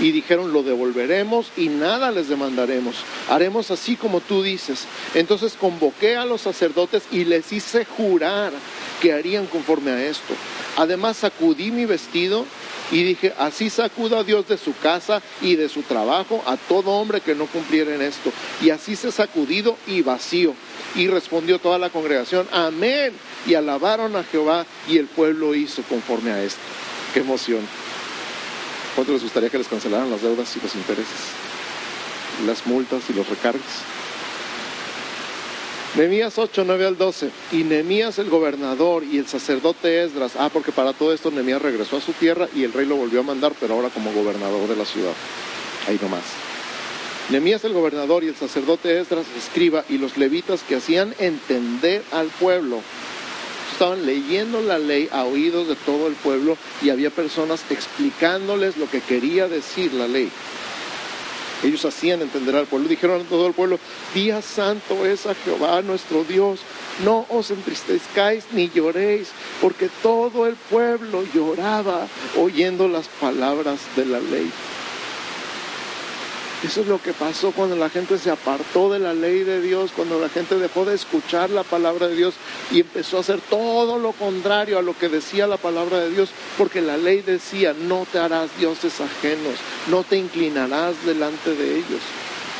y 0.00 0.12
dijeron, 0.12 0.52
lo 0.52 0.62
devolveremos 0.62 1.52
y 1.56 1.68
nada 1.68 2.10
les 2.10 2.28
demandaremos. 2.28 2.96
Haremos 3.28 3.70
así 3.70 3.96
como 3.96 4.20
tú 4.20 4.42
dices. 4.42 4.86
Entonces 5.14 5.56
convoqué 5.58 6.16
a 6.16 6.24
los 6.24 6.40
sacerdotes 6.42 7.04
y 7.10 7.24
les 7.24 7.52
hice 7.52 7.84
jurar 7.84 8.52
que 9.00 9.12
harían 9.12 9.46
conforme 9.46 9.90
a 9.90 10.06
esto. 10.06 10.34
Además 10.76 11.18
sacudí 11.18 11.70
mi 11.70 11.84
vestido 11.84 12.46
y 12.90 13.04
dije, 13.04 13.32
así 13.38 13.70
sacuda 13.70 14.24
Dios 14.24 14.48
de 14.48 14.58
su 14.58 14.76
casa 14.76 15.22
y 15.40 15.56
de 15.56 15.68
su 15.68 15.82
trabajo 15.82 16.42
a 16.46 16.56
todo 16.56 16.90
hombre 16.92 17.20
que 17.20 17.34
no 17.34 17.46
cumpliera 17.46 17.94
en 17.94 18.02
esto. 18.02 18.32
Y 18.62 18.70
así 18.70 18.96
se 18.96 19.12
sacudido 19.12 19.76
y 19.86 20.02
vacío. 20.02 20.54
Y 20.96 21.06
respondió 21.06 21.60
toda 21.60 21.78
la 21.78 21.90
congregación, 21.90 22.48
amén. 22.50 23.12
Y 23.46 23.54
alabaron 23.54 24.16
a 24.16 24.24
Jehová 24.24 24.66
y 24.88 24.98
el 24.98 25.06
pueblo 25.06 25.54
hizo 25.54 25.82
conforme 25.82 26.32
a 26.32 26.42
esto. 26.42 26.60
Qué 27.14 27.20
emoción. 27.20 27.79
¿Cuánto 28.94 29.12
les 29.12 29.22
gustaría 29.22 29.50
que 29.50 29.58
les 29.58 29.68
cancelaran 29.68 30.10
las 30.10 30.22
deudas 30.22 30.54
y 30.56 30.60
los 30.60 30.74
intereses? 30.74 31.16
Las 32.46 32.66
multas 32.66 33.02
y 33.08 33.12
los 33.12 33.28
recargos. 33.28 33.62
Nehemías 35.96 36.38
8, 36.38 36.64
9 36.66 36.86
al 36.86 36.98
12. 36.98 37.30
Y 37.52 37.64
Nehemías 37.64 38.18
el 38.18 38.30
gobernador 38.30 39.04
y 39.04 39.18
el 39.18 39.26
sacerdote 39.26 40.04
Esdras. 40.04 40.32
Ah, 40.38 40.48
porque 40.52 40.72
para 40.72 40.92
todo 40.92 41.12
esto 41.12 41.30
Nehemías 41.30 41.62
regresó 41.62 41.96
a 41.96 42.00
su 42.00 42.12
tierra 42.12 42.48
y 42.54 42.64
el 42.64 42.72
rey 42.72 42.86
lo 42.86 42.96
volvió 42.96 43.20
a 43.20 43.24
mandar, 43.24 43.52
pero 43.58 43.74
ahora 43.74 43.88
como 43.88 44.12
gobernador 44.12 44.68
de 44.68 44.76
la 44.76 44.84
ciudad. 44.84 45.14
Ahí 45.88 45.98
nomás. 46.00 46.22
Nehemías 47.30 47.64
el 47.64 47.72
gobernador 47.72 48.24
y 48.24 48.28
el 48.28 48.36
sacerdote 48.36 49.00
Esdras 49.00 49.26
escriba 49.36 49.84
y 49.88 49.98
los 49.98 50.16
levitas 50.16 50.62
que 50.62 50.76
hacían 50.76 51.14
entender 51.18 52.02
al 52.12 52.26
pueblo 52.28 52.82
estaban 53.80 54.04
leyendo 54.04 54.60
la 54.60 54.78
ley 54.78 55.08
a 55.10 55.24
oídos 55.24 55.66
de 55.66 55.74
todo 55.74 56.06
el 56.06 56.12
pueblo 56.12 56.58
y 56.82 56.90
había 56.90 57.08
personas 57.08 57.64
explicándoles 57.70 58.76
lo 58.76 58.90
que 58.90 59.00
quería 59.00 59.48
decir 59.48 59.94
la 59.94 60.06
ley. 60.06 60.30
Ellos 61.62 61.86
hacían 61.86 62.20
entender 62.20 62.56
al 62.56 62.66
pueblo, 62.66 62.88
dijeron 62.88 63.22
a 63.22 63.24
todo 63.24 63.46
el 63.46 63.54
pueblo, 63.54 63.78
día 64.12 64.42
santo 64.42 65.06
es 65.06 65.24
a 65.24 65.34
Jehová 65.34 65.80
nuestro 65.80 66.24
Dios, 66.24 66.60
no 67.06 67.24
os 67.30 67.50
entristezcáis 67.50 68.44
ni 68.52 68.68
lloréis, 68.68 69.28
porque 69.62 69.88
todo 70.02 70.46
el 70.46 70.56
pueblo 70.56 71.24
lloraba 71.34 72.06
oyendo 72.38 72.86
las 72.86 73.08
palabras 73.08 73.80
de 73.96 74.04
la 74.04 74.20
ley. 74.20 74.50
Eso 76.62 76.82
es 76.82 76.88
lo 76.88 77.00
que 77.00 77.14
pasó 77.14 77.52
cuando 77.52 77.74
la 77.74 77.88
gente 77.88 78.18
se 78.18 78.30
apartó 78.30 78.92
de 78.92 78.98
la 78.98 79.14
ley 79.14 79.44
de 79.44 79.62
Dios, 79.62 79.92
cuando 79.96 80.20
la 80.20 80.28
gente 80.28 80.58
dejó 80.58 80.84
de 80.84 80.94
escuchar 80.94 81.48
la 81.48 81.64
palabra 81.64 82.08
de 82.08 82.16
Dios 82.16 82.34
y 82.70 82.80
empezó 82.80 83.16
a 83.16 83.20
hacer 83.20 83.40
todo 83.48 83.98
lo 83.98 84.12
contrario 84.12 84.78
a 84.78 84.82
lo 84.82 84.96
que 84.96 85.08
decía 85.08 85.46
la 85.46 85.56
palabra 85.56 86.00
de 86.00 86.10
Dios, 86.10 86.28
porque 86.58 86.82
la 86.82 86.98
ley 86.98 87.22
decía, 87.22 87.72
no 87.72 88.06
te 88.12 88.18
harás 88.18 88.50
dioses 88.58 89.00
ajenos, 89.00 89.54
no 89.88 90.04
te 90.04 90.18
inclinarás 90.18 91.02
delante 91.06 91.54
de 91.54 91.78
ellos. 91.78 92.02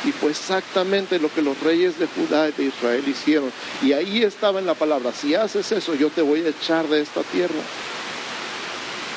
Y 0.03 0.11
fue 0.11 0.31
exactamente 0.31 1.19
lo 1.19 1.31
que 1.31 1.43
los 1.43 1.59
reyes 1.59 1.99
de 1.99 2.07
Judá 2.07 2.49
y 2.49 2.53
de 2.53 2.63
Israel 2.63 3.03
hicieron. 3.07 3.51
Y 3.83 3.93
ahí 3.93 4.23
estaba 4.23 4.57
en 4.59 4.65
la 4.65 4.73
palabra, 4.73 5.11
si 5.13 5.35
haces 5.35 5.71
eso, 5.71 5.93
yo 5.93 6.09
te 6.09 6.23
voy 6.23 6.41
a 6.43 6.49
echar 6.49 6.87
de 6.87 7.01
esta 7.01 7.21
tierra. 7.21 7.61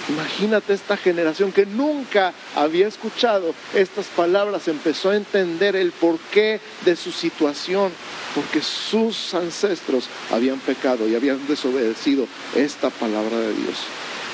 Imagínate 0.08 0.74
esta 0.74 0.96
generación 0.96 1.50
que 1.50 1.64
nunca 1.64 2.34
había 2.54 2.86
escuchado 2.86 3.54
estas 3.74 4.06
palabras, 4.06 4.68
empezó 4.68 5.10
a 5.10 5.16
entender 5.16 5.76
el 5.76 5.92
porqué 5.92 6.60
de 6.84 6.94
su 6.94 7.10
situación, 7.10 7.90
porque 8.34 8.60
sus 8.60 9.32
ancestros 9.32 10.08
habían 10.30 10.58
pecado 10.58 11.08
y 11.08 11.14
habían 11.14 11.46
desobedecido 11.46 12.26
esta 12.54 12.90
palabra 12.90 13.38
de 13.38 13.54
Dios. 13.54 13.78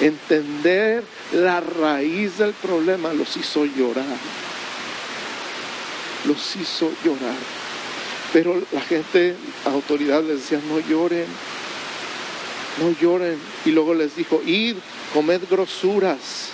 Entender 0.01 1.05
la 1.33 1.61
raíz 1.61 2.39
del 2.39 2.53
problema 2.55 3.13
los 3.13 3.37
hizo 3.37 3.65
llorar, 3.65 4.17
los 6.27 6.57
hizo 6.57 6.91
llorar. 7.05 7.37
Pero 8.33 8.61
la 8.73 8.81
gente, 8.81 9.37
la 9.65 9.73
autoridad 9.73 10.23
les 10.23 10.39
decía, 10.41 10.61
no 10.69 10.81
lloren, 10.81 11.27
no 12.79 12.91
lloren. 13.01 13.39
Y 13.65 13.71
luego 13.71 13.95
les 13.95 14.17
dijo, 14.17 14.41
id, 14.47 14.77
comed 15.13 15.41
grosuras 15.51 16.51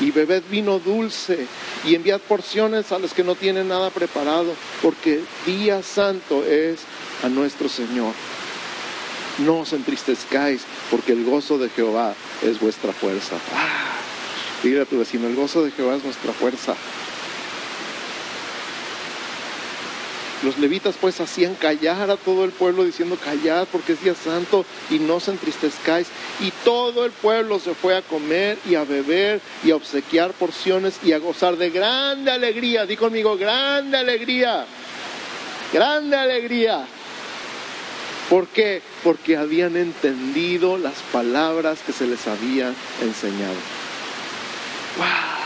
y 0.00 0.10
bebed 0.10 0.42
vino 0.50 0.78
dulce 0.78 1.46
y 1.84 1.94
enviad 1.94 2.20
porciones 2.20 2.92
a 2.92 2.98
los 2.98 3.14
que 3.14 3.24
no 3.24 3.34
tienen 3.34 3.68
nada 3.68 3.90
preparado, 3.90 4.54
porque 4.82 5.20
día 5.46 5.82
santo 5.82 6.44
es 6.44 6.80
a 7.22 7.28
nuestro 7.28 7.68
Señor. 7.68 8.12
No 9.38 9.60
os 9.60 9.72
entristezcáis, 9.72 10.62
porque 10.90 11.12
el 11.12 11.24
gozo 11.24 11.58
de 11.58 11.68
Jehová 11.70 12.14
es 12.42 12.60
vuestra 12.60 12.92
fuerza. 12.92 13.36
Ah, 13.54 13.96
tu 14.88 14.98
vecino, 14.98 15.28
el 15.28 15.36
gozo 15.36 15.64
de 15.64 15.70
Jehová 15.70 15.96
es 15.96 16.04
nuestra 16.04 16.32
fuerza. 16.32 16.74
Los 20.42 20.58
levitas 20.58 20.96
pues 21.00 21.20
hacían 21.20 21.54
callar 21.54 22.10
a 22.10 22.16
todo 22.16 22.44
el 22.44 22.50
pueblo 22.50 22.84
diciendo 22.84 23.16
callad 23.16 23.66
porque 23.72 23.94
es 23.94 24.02
día 24.02 24.14
santo 24.14 24.66
y 24.90 24.98
no 24.98 25.18
se 25.18 25.30
entristezcáis. 25.30 26.08
Y 26.40 26.50
todo 26.64 27.06
el 27.06 27.12
pueblo 27.12 27.58
se 27.58 27.74
fue 27.74 27.96
a 27.96 28.02
comer 28.02 28.58
y 28.68 28.74
a 28.74 28.84
beber 28.84 29.40
y 29.64 29.70
a 29.70 29.76
obsequiar 29.76 30.32
porciones 30.32 30.98
y 31.02 31.12
a 31.12 31.18
gozar 31.18 31.56
de 31.56 31.70
grande 31.70 32.30
alegría. 32.30 32.84
Di 32.84 32.96
conmigo, 32.96 33.36
grande 33.36 33.96
alegría. 33.96 34.66
Grande 35.72 36.16
alegría. 36.16 36.86
¿Por 38.28 38.48
qué? 38.48 38.82
Porque 39.04 39.36
habían 39.36 39.76
entendido 39.76 40.78
las 40.78 40.96
palabras 41.12 41.78
que 41.86 41.92
se 41.92 42.06
les 42.06 42.26
había 42.26 42.72
enseñado. 43.00 43.54
¡Wow! 44.98 45.45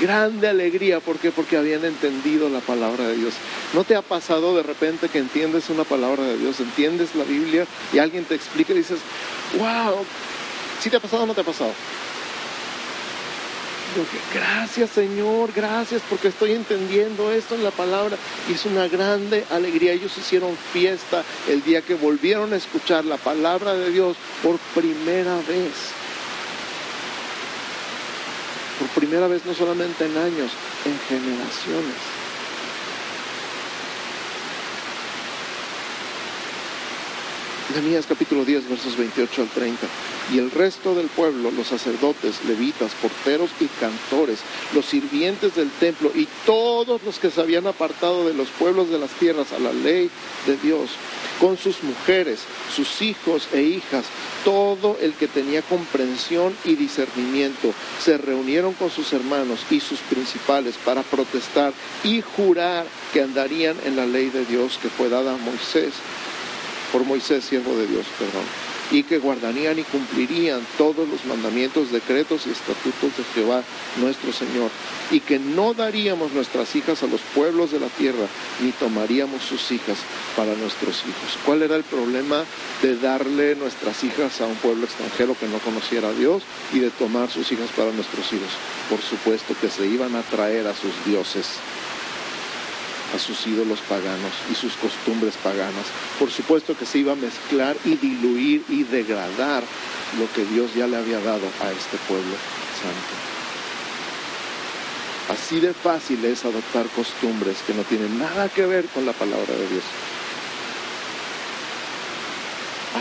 Grande 0.00 0.48
alegría. 0.48 1.00
¿Por 1.00 1.18
qué? 1.18 1.30
Porque 1.30 1.56
habían 1.56 1.84
entendido 1.84 2.48
la 2.48 2.60
palabra 2.60 3.06
de 3.06 3.16
Dios. 3.16 3.34
¿No 3.74 3.84
te 3.84 3.96
ha 3.96 4.02
pasado 4.02 4.56
de 4.56 4.62
repente 4.62 5.08
que 5.08 5.18
entiendes 5.18 5.70
una 5.70 5.84
palabra 5.84 6.24
de 6.24 6.38
Dios, 6.38 6.60
entiendes 6.60 7.14
la 7.14 7.24
Biblia 7.24 7.66
y 7.92 7.98
alguien 7.98 8.24
te 8.24 8.34
explica 8.34 8.72
y 8.72 8.78
dices, 8.78 9.00
wow, 9.58 10.04
¿sí 10.80 10.90
te 10.90 10.96
ha 10.96 11.00
pasado 11.00 11.24
o 11.24 11.26
no 11.26 11.34
te 11.34 11.40
ha 11.40 11.44
pasado? 11.44 11.72
gracias 14.32 14.90
Señor, 14.90 15.50
gracias 15.52 16.02
porque 16.08 16.28
estoy 16.28 16.52
entendiendo 16.52 17.32
esto 17.32 17.54
en 17.54 17.64
la 17.64 17.70
palabra. 17.70 18.16
Y 18.48 18.52
es 18.52 18.64
una 18.64 18.86
grande 18.86 19.44
alegría. 19.50 19.92
Ellos 19.92 20.16
hicieron 20.16 20.56
fiesta 20.72 21.24
el 21.48 21.62
día 21.64 21.82
que 21.82 21.94
volvieron 21.94 22.52
a 22.52 22.56
escuchar 22.56 23.04
la 23.04 23.16
palabra 23.16 23.74
de 23.74 23.90
Dios 23.90 24.16
por 24.42 24.58
primera 24.74 25.36
vez 25.48 25.97
por 28.78 28.88
primera 28.88 29.26
vez 29.26 29.44
no 29.44 29.54
solamente 29.54 30.06
en 30.06 30.16
años, 30.16 30.52
en 30.84 30.98
generaciones. 31.08 31.96
Nehemías 37.74 38.06
capítulo 38.06 38.46
10, 38.46 38.70
versos 38.70 38.96
28 38.96 39.42
al 39.42 39.48
30. 39.48 39.86
Y 40.32 40.38
el 40.38 40.50
resto 40.50 40.94
del 40.94 41.08
pueblo, 41.08 41.50
los 41.50 41.68
sacerdotes, 41.68 42.44
levitas, 42.46 42.92
porteros 42.94 43.50
y 43.60 43.66
cantores, 43.66 44.40
los 44.74 44.86
sirvientes 44.86 45.54
del 45.54 45.70
templo 45.72 46.10
y 46.14 46.26
todos 46.46 47.02
los 47.02 47.18
que 47.18 47.30
se 47.30 47.40
habían 47.40 47.66
apartado 47.66 48.26
de 48.26 48.34
los 48.34 48.48
pueblos 48.48 48.90
de 48.90 48.98
las 48.98 49.10
tierras 49.10 49.52
a 49.52 49.58
la 49.58 49.72
ley 49.72 50.10
de 50.46 50.56
Dios, 50.56 50.90
con 51.40 51.56
sus 51.56 51.82
mujeres, 51.82 52.40
sus 52.74 53.02
hijos 53.02 53.48
e 53.52 53.62
hijas, 53.62 54.04
todo 54.44 54.98
el 55.00 55.14
que 55.14 55.28
tenía 55.28 55.62
comprensión 55.62 56.54
y 56.64 56.74
discernimiento, 56.74 57.72
se 58.02 58.18
reunieron 58.18 58.74
con 58.74 58.90
sus 58.90 59.12
hermanos 59.12 59.60
y 59.70 59.80
sus 59.80 60.00
principales 60.00 60.76
para 60.84 61.02
protestar 61.02 61.72
y 62.04 62.22
jurar 62.22 62.86
que 63.12 63.22
andarían 63.22 63.76
en 63.84 63.96
la 63.96 64.06
ley 64.06 64.30
de 64.30 64.44
Dios 64.44 64.78
que 64.80 64.88
fue 64.88 65.08
dada 65.08 65.34
a 65.34 65.38
Moisés 65.38 65.94
por 66.92 67.04
Moisés, 67.04 67.44
siervo 67.44 67.76
de 67.76 67.86
Dios, 67.86 68.06
perdón, 68.18 68.44
y 68.90 69.02
que 69.02 69.18
guardarían 69.18 69.78
y 69.78 69.82
cumplirían 69.82 70.60
todos 70.76 71.08
los 71.08 71.24
mandamientos, 71.24 71.92
decretos 71.92 72.46
y 72.46 72.50
estatutos 72.50 73.16
de 73.16 73.24
Jehová 73.34 73.62
nuestro 73.96 74.32
Señor, 74.32 74.70
y 75.10 75.20
que 75.20 75.38
no 75.38 75.74
daríamos 75.74 76.32
nuestras 76.32 76.74
hijas 76.76 77.02
a 77.02 77.06
los 77.06 77.20
pueblos 77.34 77.70
de 77.70 77.80
la 77.80 77.88
tierra, 77.88 78.26
ni 78.60 78.70
tomaríamos 78.72 79.42
sus 79.42 79.70
hijas 79.70 79.98
para 80.36 80.54
nuestros 80.54 81.02
hijos. 81.02 81.38
¿Cuál 81.44 81.62
era 81.62 81.76
el 81.76 81.84
problema 81.84 82.44
de 82.82 82.96
darle 82.96 83.54
nuestras 83.56 84.02
hijas 84.04 84.40
a 84.40 84.46
un 84.46 84.56
pueblo 84.56 84.84
extranjero 84.84 85.36
que 85.38 85.48
no 85.48 85.58
conociera 85.58 86.08
a 86.08 86.12
Dios 86.12 86.42
y 86.72 86.78
de 86.78 86.90
tomar 86.90 87.30
sus 87.30 87.50
hijas 87.52 87.70
para 87.76 87.92
nuestros 87.92 88.32
hijos? 88.32 88.50
Por 88.88 89.00
supuesto 89.00 89.54
que 89.60 89.68
se 89.68 89.86
iban 89.86 90.14
a 90.16 90.22
traer 90.22 90.66
a 90.66 90.74
sus 90.74 90.92
dioses 91.04 91.46
a 93.14 93.18
sus 93.18 93.46
ídolos 93.46 93.80
paganos 93.88 94.32
y 94.50 94.54
sus 94.54 94.74
costumbres 94.74 95.34
paganas. 95.42 95.86
Por 96.18 96.30
supuesto 96.30 96.76
que 96.76 96.86
se 96.86 96.98
iba 96.98 97.12
a 97.12 97.16
mezclar 97.16 97.76
y 97.84 97.96
diluir 97.96 98.64
y 98.68 98.84
degradar 98.84 99.62
lo 100.18 100.30
que 100.32 100.44
Dios 100.44 100.74
ya 100.74 100.86
le 100.86 100.96
había 100.96 101.20
dado 101.20 101.46
a 101.62 101.70
este 101.70 101.96
pueblo 102.08 102.34
santo. 102.80 103.14
Así 105.30 105.60
de 105.60 105.74
fácil 105.74 106.24
es 106.24 106.44
adoptar 106.44 106.86
costumbres 106.88 107.58
que 107.66 107.74
no 107.74 107.82
tienen 107.82 108.18
nada 108.18 108.48
que 108.48 108.66
ver 108.66 108.86
con 108.86 109.04
la 109.04 109.12
palabra 109.12 109.54
de 109.54 109.68
Dios. 109.68 109.84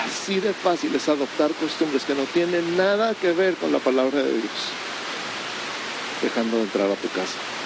Así 0.06 0.40
de 0.40 0.54
fácil 0.54 0.94
es 0.94 1.08
adoptar 1.08 1.52
costumbres 1.54 2.04
que 2.04 2.14
no 2.14 2.24
tienen 2.24 2.76
nada 2.76 3.14
que 3.16 3.32
ver 3.32 3.56
con 3.56 3.72
la 3.72 3.80
palabra 3.80 4.22
de 4.22 4.34
Dios, 4.34 4.52
dejando 6.22 6.58
de 6.58 6.64
entrar 6.64 6.92
a 6.92 6.96
tu 6.96 7.08
casa 7.10 7.57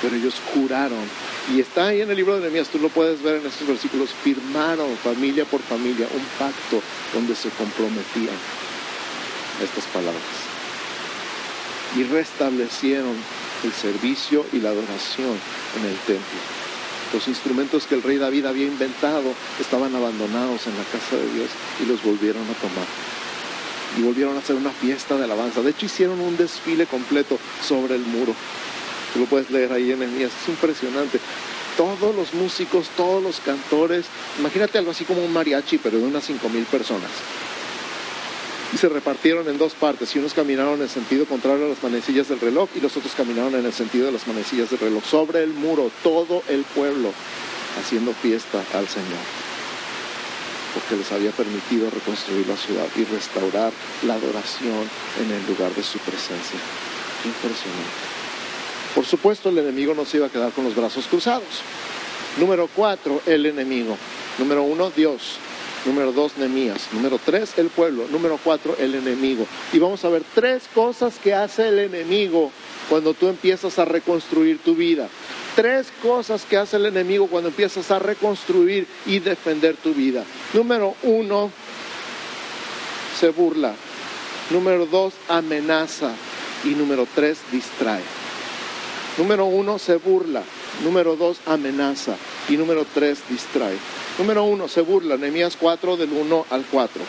pero 0.00 0.16
ellos 0.16 0.34
juraron. 0.52 1.04
Y 1.54 1.60
está 1.60 1.86
ahí 1.86 2.00
en 2.00 2.10
el 2.10 2.16
libro 2.16 2.34
de 2.34 2.40
Nehemías, 2.42 2.68
tú 2.68 2.78
lo 2.78 2.88
puedes 2.88 3.22
ver 3.22 3.36
en 3.36 3.46
estos 3.46 3.66
versículos, 3.66 4.10
firmaron 4.22 4.96
familia 4.98 5.44
por 5.44 5.60
familia 5.62 6.06
un 6.14 6.24
pacto 6.38 6.82
donde 7.14 7.34
se 7.34 7.48
comprometían 7.50 8.36
estas 9.62 9.84
palabras. 9.86 10.22
Y 11.96 12.04
restablecieron 12.04 13.16
el 13.64 13.72
servicio 13.72 14.44
y 14.52 14.58
la 14.60 14.70
adoración 14.70 15.38
en 15.78 15.86
el 15.86 15.96
templo. 16.06 16.38
Los 17.12 17.26
instrumentos 17.26 17.86
que 17.86 17.94
el 17.94 18.02
rey 18.02 18.18
David 18.18 18.44
había 18.44 18.66
inventado 18.66 19.32
estaban 19.58 19.94
abandonados 19.94 20.66
en 20.66 20.76
la 20.76 20.84
casa 20.84 21.16
de 21.16 21.32
Dios 21.32 21.48
y 21.82 21.86
los 21.86 22.02
volvieron 22.02 22.42
a 22.42 22.60
tomar. 22.60 22.86
Y 23.98 24.02
volvieron 24.02 24.36
a 24.36 24.40
hacer 24.40 24.56
una 24.56 24.70
fiesta 24.70 25.16
de 25.16 25.24
alabanza. 25.24 25.62
De 25.62 25.70
hecho, 25.70 25.86
hicieron 25.86 26.20
un 26.20 26.36
desfile 26.36 26.84
completo 26.84 27.38
sobre 27.66 27.94
el 27.94 28.02
muro 28.02 28.34
Tú 29.12 29.20
lo 29.20 29.26
puedes 29.26 29.50
leer 29.50 29.72
ahí 29.72 29.92
en 29.92 30.00
Nehemías, 30.00 30.32
es 30.42 30.48
impresionante. 30.48 31.20
Todos 31.76 32.14
los 32.14 32.34
músicos, 32.34 32.88
todos 32.96 33.22
los 33.22 33.40
cantores, 33.40 34.06
imagínate 34.38 34.78
algo 34.78 34.90
así 34.90 35.04
como 35.04 35.24
un 35.24 35.32
mariachi, 35.32 35.78
pero 35.78 35.98
de 35.98 36.04
unas 36.04 36.24
cinco 36.24 36.48
mil 36.48 36.64
personas. 36.64 37.10
Y 38.72 38.76
se 38.76 38.88
repartieron 38.88 39.48
en 39.48 39.56
dos 39.56 39.74
partes, 39.74 40.14
y 40.14 40.18
unos 40.18 40.34
caminaron 40.34 40.82
en 40.82 40.88
sentido 40.88 41.24
contrario 41.24 41.66
a 41.66 41.68
las 41.68 41.82
manecillas 41.82 42.28
del 42.28 42.40
reloj, 42.40 42.68
y 42.74 42.80
los 42.80 42.96
otros 42.96 43.14
caminaron 43.14 43.54
en 43.54 43.64
el 43.64 43.72
sentido 43.72 44.06
de 44.06 44.12
las 44.12 44.26
manecillas 44.26 44.70
del 44.70 44.80
reloj. 44.80 45.04
Sobre 45.04 45.42
el 45.42 45.54
muro, 45.54 45.90
todo 46.02 46.42
el 46.48 46.64
pueblo 46.64 47.12
haciendo 47.78 48.12
fiesta 48.12 48.62
al 48.74 48.88
Señor 48.88 49.48
porque 50.74 50.96
les 50.96 51.10
había 51.12 51.30
permitido 51.32 51.90
reconstruir 51.90 52.46
la 52.46 52.56
ciudad 52.56 52.86
y 52.96 53.04
restaurar 53.04 53.72
la 54.04 54.14
adoración 54.14 54.88
en 55.20 55.30
el 55.32 55.46
lugar 55.46 55.74
de 55.74 55.82
su 55.82 55.98
presencia. 55.98 56.58
Impresionante. 57.24 58.17
Por 58.98 59.06
supuesto, 59.06 59.50
el 59.50 59.58
enemigo 59.58 59.94
no 59.94 60.04
se 60.04 60.16
iba 60.16 60.26
a 60.26 60.28
quedar 60.28 60.50
con 60.50 60.64
los 60.64 60.74
brazos 60.74 61.06
cruzados. 61.06 61.62
Número 62.36 62.68
cuatro, 62.74 63.22
el 63.26 63.46
enemigo. 63.46 63.96
Número 64.38 64.64
uno, 64.64 64.90
Dios. 64.90 65.36
Número 65.86 66.10
dos, 66.10 66.36
Nemías. 66.36 66.88
Número 66.92 67.20
tres, 67.24 67.52
el 67.58 67.68
pueblo. 67.68 68.08
Número 68.10 68.40
cuatro, 68.42 68.74
el 68.76 68.96
enemigo. 68.96 69.46
Y 69.72 69.78
vamos 69.78 70.04
a 70.04 70.08
ver 70.08 70.24
tres 70.34 70.64
cosas 70.74 71.14
que 71.22 71.32
hace 71.32 71.68
el 71.68 71.78
enemigo 71.78 72.50
cuando 72.88 73.14
tú 73.14 73.28
empiezas 73.28 73.78
a 73.78 73.84
reconstruir 73.84 74.58
tu 74.64 74.74
vida. 74.74 75.06
Tres 75.54 75.92
cosas 76.02 76.42
que 76.42 76.56
hace 76.56 76.74
el 76.74 76.86
enemigo 76.86 77.28
cuando 77.28 77.50
empiezas 77.50 77.92
a 77.92 78.00
reconstruir 78.00 78.88
y 79.06 79.20
defender 79.20 79.76
tu 79.76 79.94
vida. 79.94 80.24
Número 80.52 80.96
uno, 81.04 81.52
se 83.16 83.28
burla. 83.28 83.76
Número 84.50 84.86
dos, 84.86 85.14
amenaza. 85.28 86.10
Y 86.64 86.70
número 86.70 87.06
tres, 87.14 87.38
distrae. 87.52 88.17
Número 89.18 89.46
uno, 89.46 89.78
se 89.78 89.96
burla. 89.96 90.42
Número 90.84 91.16
dos, 91.16 91.38
amenaza. 91.46 92.16
Y 92.48 92.56
número 92.56 92.86
tres, 92.94 93.18
distrae. 93.28 93.76
Número 94.16 94.44
uno, 94.44 94.68
se 94.68 94.80
burla. 94.80 95.16
Nehemías 95.16 95.56
4 95.56 95.96
del 95.96 96.12
1 96.12 96.46
al 96.50 96.64
4. 96.70 97.02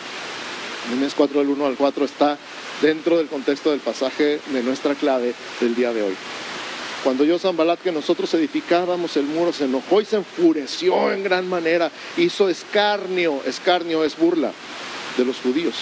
Nehemías 0.88 1.14
4 1.14 1.38
del 1.38 1.48
1 1.50 1.66
al 1.66 1.76
4 1.76 2.04
está 2.04 2.36
dentro 2.82 3.16
del 3.16 3.28
contexto 3.28 3.70
del 3.70 3.80
pasaje 3.80 4.40
de 4.44 4.62
nuestra 4.64 4.96
clave 4.96 5.34
del 5.60 5.76
día 5.76 5.92
de 5.92 6.02
hoy. 6.02 6.16
Cuando 7.04 7.24
yo 7.24 7.38
Zambalat 7.38 7.80
que 7.80 7.92
nosotros 7.92 8.34
edificábamos 8.34 9.16
el 9.16 9.24
muro 9.24 9.52
se 9.52 9.64
enojó 9.64 10.02
y 10.02 10.04
se 10.04 10.16
enfureció 10.16 11.12
en 11.12 11.22
gran 11.22 11.48
manera, 11.48 11.90
hizo 12.18 12.48
escarnio, 12.48 13.40
escarnio 13.46 14.04
es 14.04 14.18
burla 14.18 14.52
de 15.16 15.24
los 15.24 15.36
judíos. 15.40 15.74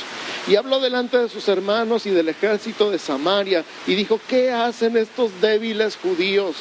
Y 0.46 0.56
habló 0.56 0.80
delante 0.80 1.18
de 1.18 1.28
sus 1.28 1.48
hermanos 1.48 2.06
y 2.06 2.10
del 2.10 2.28
ejército 2.28 2.90
de 2.90 2.98
Samaria 2.98 3.64
y 3.86 3.94
dijo, 3.94 4.20
¿qué 4.28 4.50
hacen 4.50 4.96
estos 4.96 5.30
débiles 5.40 5.96
judíos? 5.96 6.56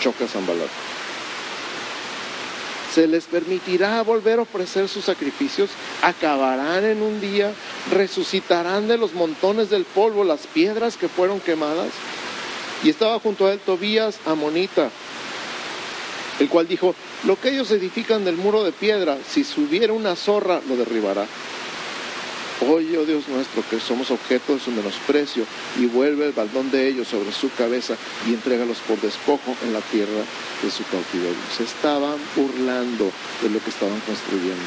choca 0.00 0.26
Zambalat. 0.26 0.68
¿Se 2.94 3.06
les 3.06 3.24
permitirá 3.24 4.02
volver 4.02 4.38
a 4.38 4.42
ofrecer 4.42 4.86
sus 4.86 5.06
sacrificios? 5.06 5.70
¿Acabarán 6.02 6.84
en 6.84 7.00
un 7.00 7.22
día? 7.22 7.54
¿Resucitarán 7.90 8.86
de 8.86 8.98
los 8.98 9.14
montones 9.14 9.70
del 9.70 9.84
polvo 9.84 10.24
las 10.24 10.46
piedras 10.46 10.98
que 10.98 11.08
fueron 11.08 11.40
quemadas? 11.40 11.88
Y 12.84 12.90
estaba 12.90 13.18
junto 13.18 13.46
a 13.46 13.52
él 13.52 13.60
Tobías 13.60 14.18
Amonita, 14.26 14.90
el 16.38 16.48
cual 16.50 16.68
dijo, 16.68 16.94
lo 17.24 17.38
que 17.40 17.50
ellos 17.50 17.70
edifican 17.70 18.24
del 18.24 18.36
muro 18.36 18.64
de 18.64 18.72
piedra, 18.72 19.18
si 19.28 19.44
subiera 19.44 19.92
una 19.92 20.16
zorra, 20.16 20.60
lo 20.68 20.76
derribará. 20.76 21.26
Oye, 22.68 22.96
oh 22.96 23.04
Dios 23.04 23.28
nuestro, 23.28 23.64
que 23.68 23.80
somos 23.80 24.10
objeto 24.10 24.54
de 24.54 24.60
su 24.60 24.70
menosprecio, 24.70 25.44
y 25.78 25.86
vuelve 25.86 26.26
el 26.26 26.32
baldón 26.32 26.70
de 26.70 26.86
ellos 26.86 27.08
sobre 27.08 27.32
su 27.32 27.50
cabeza 27.52 27.94
y 28.26 28.34
entrégalos 28.34 28.78
por 28.86 29.00
despojo 29.00 29.56
en 29.64 29.72
la 29.72 29.80
tierra 29.80 30.22
de 30.62 30.70
su 30.70 30.84
cautiverio. 30.84 31.42
Se 31.56 31.64
estaban 31.64 32.18
burlando 32.36 33.10
de 33.42 33.50
lo 33.50 33.62
que 33.62 33.70
estaban 33.70 33.98
construyendo. 34.00 34.62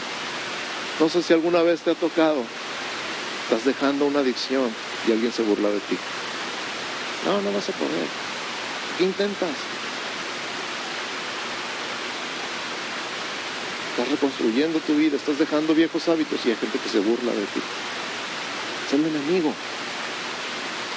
No 0.99 1.09
sé 1.09 1.23
si 1.23 1.33
alguna 1.33 1.61
vez 1.61 1.81
te 1.81 1.91
ha 1.91 1.95
tocado, 1.95 2.43
estás 3.43 3.65
dejando 3.65 4.05
una 4.05 4.19
adicción 4.19 4.69
y 5.07 5.11
alguien 5.11 5.31
se 5.31 5.43
burla 5.43 5.69
de 5.69 5.79
ti. 5.79 5.97
No, 7.25 7.41
no 7.41 7.51
vas 7.53 7.69
a 7.69 7.73
poder. 7.73 8.07
¿Qué 8.97 9.03
intentas? 9.03 9.74
Estás 13.95 14.11
reconstruyendo 14.11 14.79
tu 14.79 14.93
vida, 14.93 15.15
estás 15.15 15.39
dejando 15.39 15.73
viejos 15.73 16.09
hábitos 16.09 16.45
y 16.45 16.49
hay 16.49 16.57
gente 16.57 16.77
que 16.79 16.89
se 16.89 16.99
burla 16.99 17.31
de 17.31 17.45
ti. 17.45 17.61
Es 18.85 18.93
el 18.93 19.05
enemigo 19.05 19.53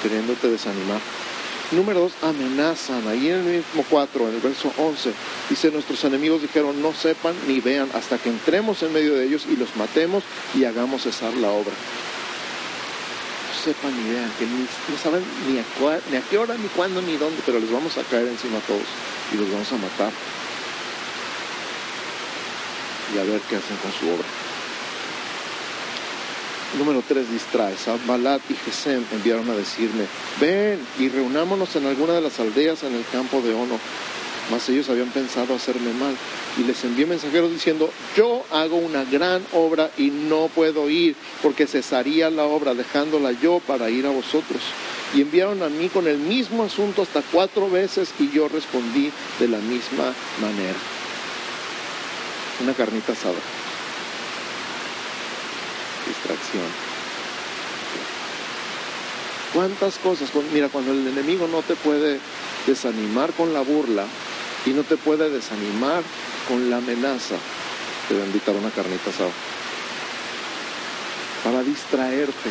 queriéndote 0.02 0.48
desanimar. 0.48 0.98
Número 1.70 2.00
dos, 2.00 2.12
amenazan. 2.22 3.06
Ahí 3.06 3.28
en 3.28 3.36
el 3.36 3.44
mismo 3.58 3.84
4, 3.88 4.28
en 4.30 4.34
el 4.34 4.40
verso 4.40 4.72
11, 4.76 5.12
dice, 5.48 5.70
nuestros 5.70 6.02
enemigos 6.02 6.42
dijeron, 6.42 6.82
no 6.82 6.92
sepan 6.92 7.36
ni 7.46 7.60
vean 7.60 7.88
hasta 7.94 8.18
que 8.18 8.30
entremos 8.30 8.82
en 8.82 8.92
medio 8.92 9.14
de 9.14 9.26
ellos 9.26 9.46
y 9.48 9.54
los 9.54 9.76
matemos 9.76 10.24
y 10.56 10.64
hagamos 10.64 11.02
cesar 11.02 11.32
la 11.34 11.50
obra. 11.50 11.74
No 13.46 13.62
sepan 13.62 13.92
ni 13.96 14.10
vean, 14.10 14.32
que 14.40 14.44
no 14.44 14.98
saben 15.00 15.22
ni 15.46 15.60
a, 15.60 16.00
ni 16.10 16.16
a 16.16 16.22
qué 16.22 16.36
hora, 16.36 16.56
ni 16.56 16.66
cuándo, 16.66 17.00
ni 17.00 17.16
dónde, 17.16 17.40
pero 17.46 17.60
les 17.60 17.70
vamos 17.70 17.96
a 17.96 18.02
caer 18.02 18.26
encima 18.26 18.58
a 18.58 18.62
todos 18.62 18.88
y 19.32 19.36
los 19.36 19.48
vamos 19.52 19.70
a 19.70 19.76
matar 19.76 20.10
y 23.14 23.18
a 23.18 23.24
ver 23.24 23.40
qué 23.48 23.56
hacen 23.56 23.76
con 23.76 23.92
su 23.92 24.06
obra. 24.08 24.26
Número 26.76 27.02
3 27.06 27.30
distrae. 27.30 27.74
Balat 28.06 28.42
y 28.50 28.54
Gesem 28.54 29.02
enviaron 29.12 29.48
a 29.50 29.54
decirme, 29.54 30.04
ven 30.38 30.78
y 30.98 31.08
reunámonos 31.08 31.74
en 31.76 31.86
alguna 31.86 32.12
de 32.12 32.20
las 32.20 32.38
aldeas 32.40 32.82
en 32.82 32.94
el 32.94 33.04
campo 33.10 33.40
de 33.40 33.54
Ono. 33.54 33.78
Mas 34.50 34.68
ellos 34.68 34.88
habían 34.88 35.08
pensado 35.08 35.54
hacerme 35.54 35.92
mal. 35.94 36.14
Y 36.58 36.64
les 36.64 36.82
envié 36.84 37.06
mensajeros 37.06 37.50
diciendo, 37.50 37.90
yo 38.16 38.44
hago 38.50 38.76
una 38.76 39.04
gran 39.04 39.42
obra 39.52 39.90
y 39.96 40.10
no 40.10 40.48
puedo 40.48 40.88
ir, 40.90 41.16
porque 41.42 41.66
cesaría 41.66 42.30
la 42.30 42.44
obra, 42.44 42.74
dejándola 42.74 43.32
yo 43.32 43.60
para 43.66 43.90
ir 43.90 44.06
a 44.06 44.10
vosotros. 44.10 44.60
Y 45.14 45.22
enviaron 45.22 45.62
a 45.62 45.68
mí 45.68 45.88
con 45.88 46.06
el 46.06 46.18
mismo 46.18 46.64
asunto 46.64 47.02
hasta 47.02 47.22
cuatro 47.32 47.70
veces 47.70 48.10
y 48.18 48.30
yo 48.30 48.48
respondí 48.48 49.10
de 49.38 49.48
la 49.48 49.58
misma 49.58 50.12
manera 50.40 50.97
una 52.60 52.74
carnita 52.74 53.12
asada. 53.12 53.38
Distracción. 56.06 56.88
¿Cuántas 59.52 59.98
cosas? 59.98 60.30
Mira, 60.52 60.68
cuando 60.68 60.92
el 60.92 61.06
enemigo 61.06 61.48
no 61.48 61.62
te 61.62 61.74
puede 61.74 62.20
desanimar 62.66 63.32
con 63.32 63.52
la 63.52 63.62
burla 63.62 64.04
y 64.66 64.70
no 64.70 64.82
te 64.82 64.96
puede 64.96 65.30
desanimar 65.30 66.02
con 66.46 66.68
la 66.70 66.78
amenaza, 66.78 67.36
te 68.08 68.14
va 68.14 68.22
a 68.22 68.26
invitar 68.26 68.54
una 68.54 68.70
carnita 68.70 69.10
asada. 69.10 69.30
Para 71.44 71.62
distraerte. 71.62 72.50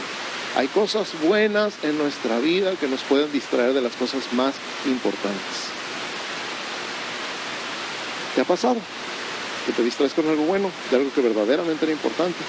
Hay 0.55 0.67
cosas 0.69 1.09
buenas 1.21 1.75
en 1.83 1.97
nuestra 1.99 2.39
vida 2.39 2.75
que 2.75 2.87
nos 2.87 3.01
pueden 3.01 3.31
distraer 3.31 3.73
de 3.73 3.81
las 3.81 3.95
cosas 3.95 4.23
más 4.33 4.55
importantes. 4.87 5.67
¿Te 8.33 8.41
ha 8.41 8.45
pasado? 8.45 8.77
Que 9.67 9.73
te 9.73 9.83
distraes 9.83 10.13
con 10.13 10.27
algo 10.27 10.45
bueno, 10.45 10.71
de 10.89 10.95
algo 10.95 11.11
que 11.13 11.21
verdaderamente 11.21 11.83
era 11.83 11.91
importante. 11.91 12.39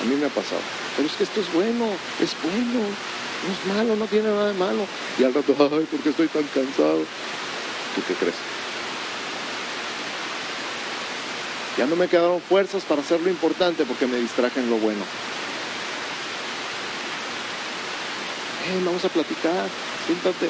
A 0.00 0.04
mí 0.04 0.16
me 0.16 0.24
ha 0.26 0.30
pasado. 0.30 0.62
Pero 0.96 1.06
es 1.06 1.14
que 1.14 1.24
esto 1.24 1.40
es 1.42 1.52
bueno, 1.52 1.84
es 2.18 2.34
bueno, 2.42 2.80
no 2.80 3.52
es 3.52 3.76
malo, 3.76 3.96
no 3.96 4.06
tiene 4.06 4.28
nada 4.28 4.48
de 4.48 4.58
malo. 4.58 4.86
Y 5.18 5.24
al 5.24 5.34
rato, 5.34 5.54
ay, 5.58 5.86
¿por 5.86 6.08
estoy 6.08 6.28
tan 6.28 6.44
cansado? 6.44 7.04
¿Tú 7.94 8.02
qué 8.08 8.14
crees? 8.14 8.34
Ya 11.76 11.86
no 11.86 11.94
me 11.94 12.08
quedaron 12.08 12.40
fuerzas 12.40 12.84
para 12.84 13.02
hacer 13.02 13.20
lo 13.20 13.28
importante 13.28 13.84
porque 13.84 14.06
me 14.06 14.16
distraje 14.16 14.60
en 14.60 14.70
lo 14.70 14.76
bueno. 14.76 15.04
vamos 18.84 19.04
a 19.04 19.08
platicar, 19.08 19.68
siéntate. 20.06 20.48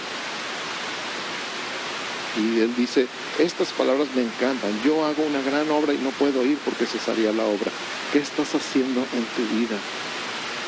Y 2.38 2.60
él 2.60 2.74
dice, 2.76 3.08
estas 3.38 3.72
palabras 3.72 4.08
me 4.14 4.22
encantan. 4.22 4.70
Yo 4.84 5.04
hago 5.04 5.22
una 5.24 5.42
gran 5.42 5.70
obra 5.70 5.92
y 5.94 5.98
no 5.98 6.10
puedo 6.10 6.44
ir 6.44 6.58
porque 6.64 6.86
cesaría 6.86 7.32
la 7.32 7.44
obra. 7.44 7.70
¿Qué 8.12 8.18
estás 8.18 8.54
haciendo 8.54 9.00
en 9.00 9.24
tu 9.36 9.54
vida? 9.54 9.76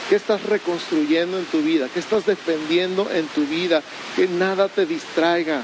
¿Qué 0.09 0.16
estás 0.16 0.42
reconstruyendo 0.42 1.38
en 1.38 1.44
tu 1.46 1.62
vida? 1.62 1.88
¿Qué 1.92 2.00
estás 2.00 2.27
defendiendo 2.27 3.11
en 3.11 3.27
tu 3.29 3.46
vida? 3.46 3.83
Que 4.16 4.29
nada 4.29 4.68
te 4.68 4.87
distraiga. 4.87 5.62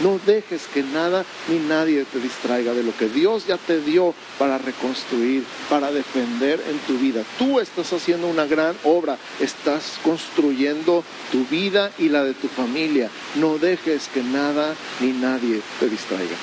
No 0.00 0.18
dejes 0.26 0.66
que 0.72 0.82
nada 0.82 1.24
ni 1.48 1.58
nadie 1.58 2.04
te 2.04 2.18
distraiga 2.18 2.72
de 2.74 2.82
lo 2.82 2.96
que 2.96 3.08
Dios 3.08 3.46
ya 3.46 3.56
te 3.56 3.80
dio 3.80 4.12
para 4.38 4.58
reconstruir, 4.58 5.44
para 5.70 5.92
defender 5.92 6.60
en 6.68 6.78
tu 6.80 6.98
vida. 6.98 7.22
Tú 7.38 7.60
estás 7.60 7.92
haciendo 7.92 8.26
una 8.26 8.44
gran 8.44 8.76
obra, 8.82 9.18
estás 9.38 9.98
construyendo 10.02 11.04
tu 11.30 11.44
vida 11.46 11.92
y 11.98 12.08
la 12.08 12.24
de 12.24 12.34
tu 12.34 12.48
familia. 12.48 13.08
No 13.36 13.58
dejes 13.58 14.08
que 14.12 14.22
nada 14.22 14.74
ni 15.00 15.12
nadie 15.12 15.60
te 15.78 15.88
distraiga. 15.88 16.36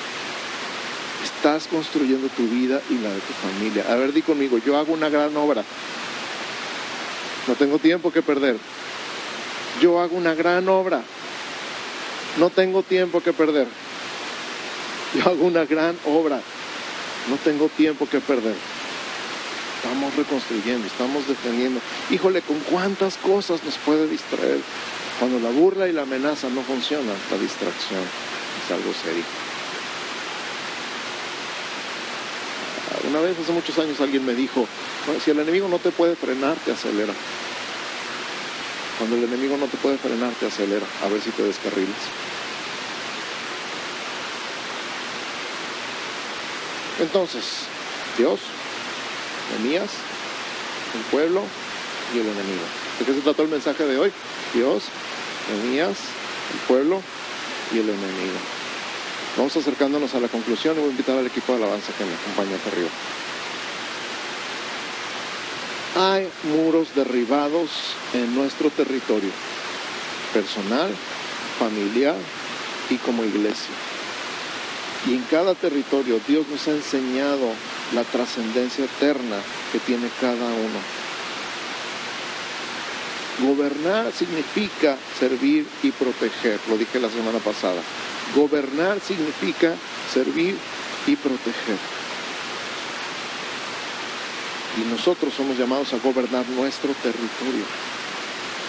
Estás 1.22 1.66
construyendo 1.66 2.28
tu 2.28 2.48
vida 2.48 2.80
y 2.88 2.94
la 2.94 3.10
de 3.10 3.20
tu 3.20 3.32
familia. 3.34 3.84
A 3.90 3.96
ver, 3.96 4.14
di 4.14 4.22
conmigo, 4.22 4.58
yo 4.64 4.78
hago 4.78 4.94
una 4.94 5.10
gran 5.10 5.36
obra. 5.36 5.62
No 7.46 7.54
tengo 7.54 7.78
tiempo 7.78 8.10
que 8.10 8.22
perder. 8.22 8.56
Yo 9.80 10.00
hago 10.00 10.16
una 10.16 10.34
gran 10.34 10.68
obra 10.68 11.02
no 12.38 12.50
tengo 12.50 12.82
tiempo 12.82 13.20
que 13.20 13.32
perder. 13.32 13.66
Yo 15.14 15.22
hago 15.30 15.44
una 15.44 15.64
gran 15.64 15.96
obra. 16.06 16.40
No 17.28 17.36
tengo 17.36 17.68
tiempo 17.68 18.08
que 18.08 18.20
perder. 18.20 18.54
Estamos 19.76 20.14
reconstruyendo, 20.16 20.86
estamos 20.86 21.26
defendiendo. 21.26 21.80
Híjole, 22.10 22.42
¿con 22.42 22.58
cuántas 22.60 23.16
cosas 23.16 23.62
nos 23.64 23.76
puede 23.78 24.06
distraer? 24.08 24.58
Cuando 25.18 25.38
la 25.40 25.50
burla 25.50 25.88
y 25.88 25.92
la 25.92 26.02
amenaza 26.02 26.48
no 26.48 26.62
funcionan, 26.62 27.16
la 27.30 27.38
distracción 27.38 28.00
es 28.00 28.72
algo 28.72 28.92
serio. 29.02 29.24
Una 33.08 33.20
vez 33.20 33.36
hace 33.38 33.52
muchos 33.52 33.78
años 33.78 34.00
alguien 34.00 34.24
me 34.24 34.34
dijo, 34.34 34.66
si 35.24 35.30
el 35.30 35.40
enemigo 35.40 35.68
no 35.68 35.78
te 35.78 35.90
puede 35.90 36.14
frenar, 36.14 36.56
te 36.64 36.72
acelera. 36.72 37.12
Cuando 38.98 39.16
el 39.16 39.24
enemigo 39.24 39.56
no 39.56 39.66
te 39.66 39.76
puede 39.76 39.98
frenar, 39.98 40.32
te 40.34 40.46
acelera, 40.46 40.86
a 41.04 41.08
ver 41.08 41.20
si 41.20 41.30
te 41.30 41.42
descarriles. 41.42 41.96
Entonces, 47.00 47.44
Dios, 48.16 48.40
Enemías, 49.58 49.90
el 50.94 51.00
pueblo 51.10 51.42
y 52.14 52.18
el 52.18 52.26
enemigo. 52.26 52.64
¿De 52.98 53.04
qué 53.04 53.14
se 53.14 53.20
trató 53.20 53.42
el 53.42 53.48
mensaje 53.48 53.84
de 53.84 53.98
hoy? 53.98 54.12
Dios, 54.54 54.84
Nehemías, 55.50 55.96
el 56.52 56.58
pueblo 56.68 57.02
y 57.72 57.78
el 57.78 57.88
enemigo. 57.88 58.38
Vamos 59.36 59.56
acercándonos 59.56 60.14
a 60.14 60.20
la 60.20 60.28
conclusión 60.28 60.76
y 60.76 60.80
voy 60.80 60.88
a 60.88 60.90
invitar 60.90 61.16
al 61.16 61.26
equipo 61.26 61.52
de 61.52 61.64
alabanza 61.64 61.92
que 61.96 62.04
me 62.04 62.12
acompañe 62.14 62.54
hasta 62.54 62.70
arriba. 62.70 62.90
Hay 65.94 66.26
muros 66.44 66.94
derribados 66.94 67.68
en 68.14 68.34
nuestro 68.34 68.70
territorio, 68.70 69.28
personal, 70.32 70.90
familiar 71.58 72.16
y 72.88 72.96
como 72.96 73.22
iglesia. 73.24 73.74
Y 75.06 75.14
en 75.14 75.22
cada 75.24 75.54
territorio 75.54 76.18
Dios 76.26 76.46
nos 76.48 76.66
ha 76.68 76.70
enseñado 76.70 77.52
la 77.94 78.04
trascendencia 78.04 78.86
eterna 78.86 79.36
que 79.70 79.80
tiene 79.80 80.08
cada 80.18 80.46
uno. 80.46 80.80
Gobernar 83.40 84.12
significa 84.12 84.96
servir 85.18 85.66
y 85.82 85.90
proteger, 85.90 86.58
lo 86.70 86.78
dije 86.78 87.00
la 87.00 87.10
semana 87.10 87.38
pasada. 87.38 87.82
Gobernar 88.34 88.98
significa 89.00 89.74
servir 90.10 90.56
y 91.06 91.16
proteger. 91.16 92.01
Y 94.80 94.90
nosotros 94.90 95.34
somos 95.34 95.58
llamados 95.58 95.92
a 95.92 95.98
gobernar 95.98 96.48
nuestro 96.48 96.92
territorio, 97.02 97.64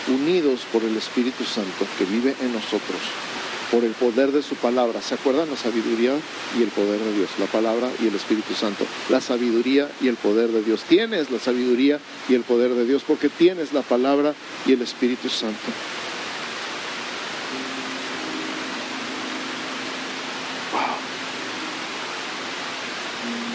unidos 0.08 0.66
por 0.72 0.84
el 0.84 0.98
Espíritu 0.98 1.44
Santo 1.44 1.86
que 1.98 2.06
vive 2.06 2.36
en 2.42 2.54
nosotros 2.54 3.00
por 3.74 3.84
el 3.84 3.94
poder 3.94 4.32
de 4.32 4.44
su 4.44 4.54
palabra. 4.54 5.02
¿Se 5.02 5.16
acuerdan? 5.16 5.50
La 5.50 5.58
sabiduría 5.58 6.14
y 6.56 6.62
el 6.62 6.70
poder 6.70 7.00
de 7.00 7.14
Dios, 7.14 7.30
la 7.40 7.48
palabra 7.48 7.90
y 8.00 8.08
el 8.08 8.14
Espíritu 8.14 8.54
Santo. 8.54 8.86
La 9.10 9.20
sabiduría 9.20 9.90
y 10.00 10.10
el 10.10 10.16
poder 10.16 10.50
de 10.50 10.62
Dios. 10.62 10.84
Tienes 10.84 11.32
la 11.32 11.40
sabiduría 11.40 12.00
y 12.30 12.36
el 12.36 12.42
poder 12.42 12.76
de 12.76 12.86
Dios 12.86 13.02
porque 13.06 13.30
tienes 13.30 13.74
la 13.74 13.82
palabra 13.82 14.36
y 14.68 14.74
el 14.74 14.84
Espíritu 14.84 15.28
Santo. 15.28 15.58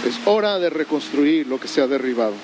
Es 0.09 0.18
hora 0.25 0.59
de 0.59 0.71
reconstruir 0.71 1.47
lo 1.47 1.61
que 1.61 1.68
se 1.68 1.83
ha 1.83 1.87
derribado. 1.87 2.35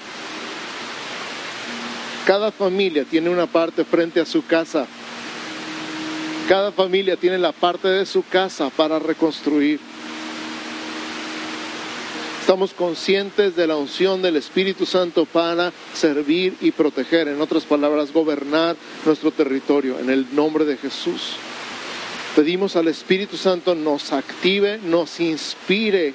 Cada 2.27 2.53
familia 2.53 3.05
tiene 3.05 3.31
una 3.31 3.47
parte 3.47 3.85
frente 3.85 4.21
a 4.21 4.27
su 4.27 4.47
casa 4.47 4.87
cada 6.49 6.73
familia 6.73 7.17
tiene 7.17 7.39
la 7.39 7.53
parte 7.53 7.89
de 7.89 8.05
su 8.05 8.23
casa 8.23 8.69
para 8.69 8.99
reconstruir. 8.99 9.81
Estamos 12.39 12.75
conscientes 12.75 13.57
de 13.57 13.67
la 13.67 13.77
unción 13.77 14.21
del 14.21 14.37
Espíritu 14.37 14.85
Santo 14.85 15.25
para 15.25 15.73
servir 15.95 16.55
y 16.61 16.71
proteger, 16.71 17.29
en 17.29 17.41
otras 17.41 17.65
palabras, 17.65 18.13
gobernar 18.13 18.77
nuestro 19.07 19.31
territorio 19.31 19.99
en 19.99 20.11
el 20.11 20.27
nombre 20.35 20.67
de 20.67 20.77
Jesús. 20.77 21.37
Pedimos 22.37 22.77
al 22.77 22.89
Espíritu 22.89 23.39
Santo 23.39 23.75
nos 23.75 24.13
active, 24.13 24.79
nos 24.85 25.21
inspire, 25.21 26.13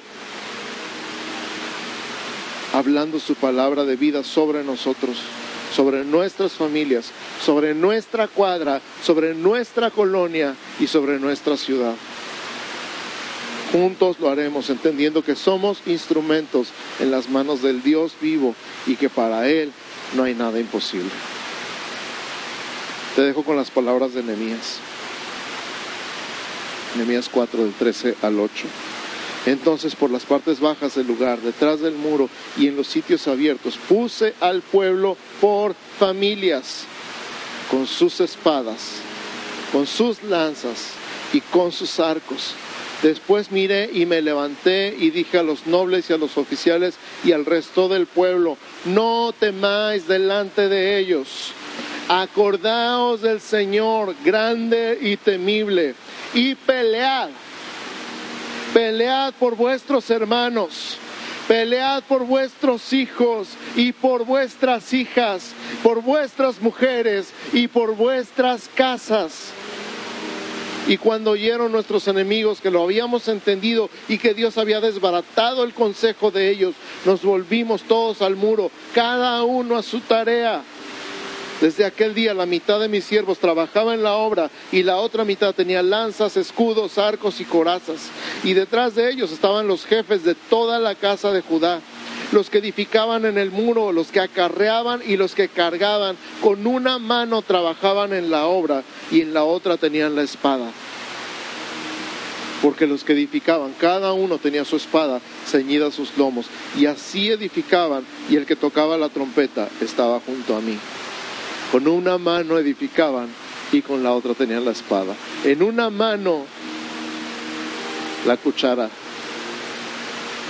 hablando 2.72 3.18
su 3.18 3.34
palabra 3.34 3.84
de 3.84 3.96
vida 3.96 4.24
sobre 4.24 4.64
nosotros 4.64 5.16
sobre 5.74 6.04
nuestras 6.04 6.52
familias, 6.52 7.10
sobre 7.44 7.74
nuestra 7.74 8.28
cuadra, 8.28 8.80
sobre 9.04 9.34
nuestra 9.34 9.90
colonia 9.90 10.54
y 10.78 10.86
sobre 10.86 11.18
nuestra 11.18 11.56
ciudad. 11.56 11.94
Juntos 13.72 14.18
lo 14.18 14.28
haremos 14.28 14.68
entendiendo 14.68 15.22
que 15.22 15.36
somos 15.36 15.80
instrumentos 15.86 16.68
en 16.98 17.10
las 17.10 17.28
manos 17.28 17.62
del 17.62 17.82
Dios 17.82 18.14
vivo 18.20 18.54
y 18.86 18.96
que 18.96 19.08
para 19.08 19.48
Él 19.48 19.72
no 20.16 20.24
hay 20.24 20.34
nada 20.34 20.58
imposible. 20.58 21.10
Te 23.14 23.22
dejo 23.22 23.44
con 23.44 23.56
las 23.56 23.70
palabras 23.70 24.12
de 24.12 24.22
Nehemías. 24.22 24.78
Nehemías 26.96 27.28
4 27.28 27.62
del 27.62 27.72
13 27.74 28.16
al 28.22 28.40
8. 28.40 28.66
Entonces 29.46 29.94
por 29.94 30.10
las 30.10 30.24
partes 30.24 30.60
bajas 30.60 30.94
del 30.94 31.06
lugar, 31.06 31.40
detrás 31.40 31.80
del 31.80 31.94
muro 31.94 32.28
y 32.58 32.68
en 32.68 32.76
los 32.76 32.86
sitios 32.86 33.26
abiertos, 33.26 33.78
puse 33.88 34.34
al 34.40 34.60
pueblo 34.60 35.16
por 35.40 35.74
familias, 35.98 36.84
con 37.70 37.86
sus 37.86 38.20
espadas, 38.20 38.96
con 39.72 39.86
sus 39.86 40.22
lanzas 40.24 40.90
y 41.32 41.40
con 41.40 41.72
sus 41.72 42.00
arcos. 42.00 42.54
Después 43.02 43.50
miré 43.50 43.88
y 43.90 44.04
me 44.04 44.20
levanté 44.20 44.94
y 44.98 45.10
dije 45.10 45.38
a 45.38 45.42
los 45.42 45.66
nobles 45.66 46.10
y 46.10 46.12
a 46.12 46.18
los 46.18 46.36
oficiales 46.36 46.96
y 47.24 47.32
al 47.32 47.46
resto 47.46 47.88
del 47.88 48.06
pueblo, 48.06 48.58
no 48.84 49.32
temáis 49.38 50.06
delante 50.06 50.68
de 50.68 50.98
ellos. 50.98 51.52
Acordaos 52.08 53.22
del 53.22 53.40
Señor 53.40 54.14
grande 54.22 54.98
y 55.00 55.16
temible 55.16 55.94
y 56.34 56.54
pelead 56.56 57.30
Pelead 58.72 59.34
por 59.34 59.56
vuestros 59.56 60.08
hermanos, 60.10 60.96
pelead 61.48 62.04
por 62.04 62.24
vuestros 62.24 62.92
hijos 62.92 63.48
y 63.74 63.90
por 63.90 64.24
vuestras 64.24 64.92
hijas, 64.92 65.54
por 65.82 66.00
vuestras 66.02 66.62
mujeres 66.62 67.32
y 67.52 67.66
por 67.66 67.96
vuestras 67.96 68.70
casas. 68.72 69.52
Y 70.86 70.98
cuando 70.98 71.32
oyeron 71.32 71.72
nuestros 71.72 72.06
enemigos 72.06 72.60
que 72.60 72.70
lo 72.70 72.84
habíamos 72.84 73.26
entendido 73.26 73.90
y 74.08 74.18
que 74.18 74.34
Dios 74.34 74.56
había 74.56 74.80
desbaratado 74.80 75.64
el 75.64 75.74
consejo 75.74 76.30
de 76.30 76.50
ellos, 76.50 76.74
nos 77.04 77.22
volvimos 77.22 77.82
todos 77.82 78.22
al 78.22 78.36
muro, 78.36 78.70
cada 78.94 79.42
uno 79.42 79.76
a 79.76 79.82
su 79.82 80.00
tarea. 80.00 80.62
Desde 81.60 81.84
aquel 81.84 82.14
día 82.14 82.32
la 82.32 82.46
mitad 82.46 82.80
de 82.80 82.88
mis 82.88 83.04
siervos 83.04 83.38
trabajaba 83.38 83.92
en 83.92 84.02
la 84.02 84.14
obra 84.14 84.50
y 84.72 84.82
la 84.82 84.96
otra 84.96 85.26
mitad 85.26 85.54
tenía 85.54 85.82
lanzas, 85.82 86.38
escudos, 86.38 86.96
arcos 86.96 87.38
y 87.40 87.44
corazas. 87.44 88.08
Y 88.44 88.54
detrás 88.54 88.94
de 88.94 89.10
ellos 89.10 89.30
estaban 89.30 89.68
los 89.68 89.84
jefes 89.84 90.24
de 90.24 90.34
toda 90.34 90.78
la 90.78 90.94
casa 90.94 91.32
de 91.32 91.42
Judá, 91.42 91.80
los 92.32 92.48
que 92.48 92.58
edificaban 92.58 93.26
en 93.26 93.36
el 93.36 93.50
muro, 93.50 93.92
los 93.92 94.10
que 94.10 94.20
acarreaban 94.20 95.02
y 95.06 95.18
los 95.18 95.34
que 95.34 95.48
cargaban. 95.48 96.16
Con 96.40 96.66
una 96.66 96.98
mano 96.98 97.42
trabajaban 97.42 98.14
en 98.14 98.30
la 98.30 98.46
obra 98.46 98.82
y 99.10 99.20
en 99.20 99.34
la 99.34 99.44
otra 99.44 99.76
tenían 99.76 100.16
la 100.16 100.22
espada. 100.22 100.70
Porque 102.62 102.86
los 102.86 103.04
que 103.04 103.12
edificaban, 103.12 103.74
cada 103.78 104.14
uno 104.14 104.38
tenía 104.38 104.64
su 104.64 104.76
espada 104.76 105.20
ceñida 105.46 105.88
a 105.88 105.90
sus 105.90 106.16
lomos, 106.16 106.46
y 106.78 106.86
así 106.86 107.30
edificaban, 107.30 108.04
y 108.28 108.36
el 108.36 108.44
que 108.44 108.54
tocaba 108.54 108.98
la 108.98 109.08
trompeta 109.08 109.68
estaba 109.80 110.20
junto 110.20 110.54
a 110.54 110.60
mí. 110.60 110.78
Con 111.72 111.86
una 111.86 112.18
mano 112.18 112.58
edificaban 112.58 113.28
y 113.70 113.82
con 113.82 114.02
la 114.02 114.12
otra 114.12 114.34
tenían 114.34 114.64
la 114.64 114.72
espada. 114.72 115.14
En 115.44 115.62
una 115.62 115.88
mano 115.88 116.44
la 118.26 118.36
cuchara 118.36 118.90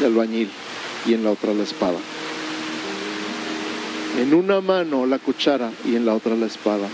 del 0.01 0.13
albañil 0.13 0.51
y 1.07 1.13
en 1.13 1.25
la 1.25 1.33
otra 1.33 1.53
la 1.53 1.63
espada. 1.63 1.99
En 4.19 4.33
una 4.35 4.61
mano 4.61 5.07
la 5.07 5.19
cuchara 5.19 5.71
y 5.85 5.97
en 5.97 6.07
la 6.07 6.15
otra 6.15 6.35
la 6.35 6.47
espada. 6.47 6.89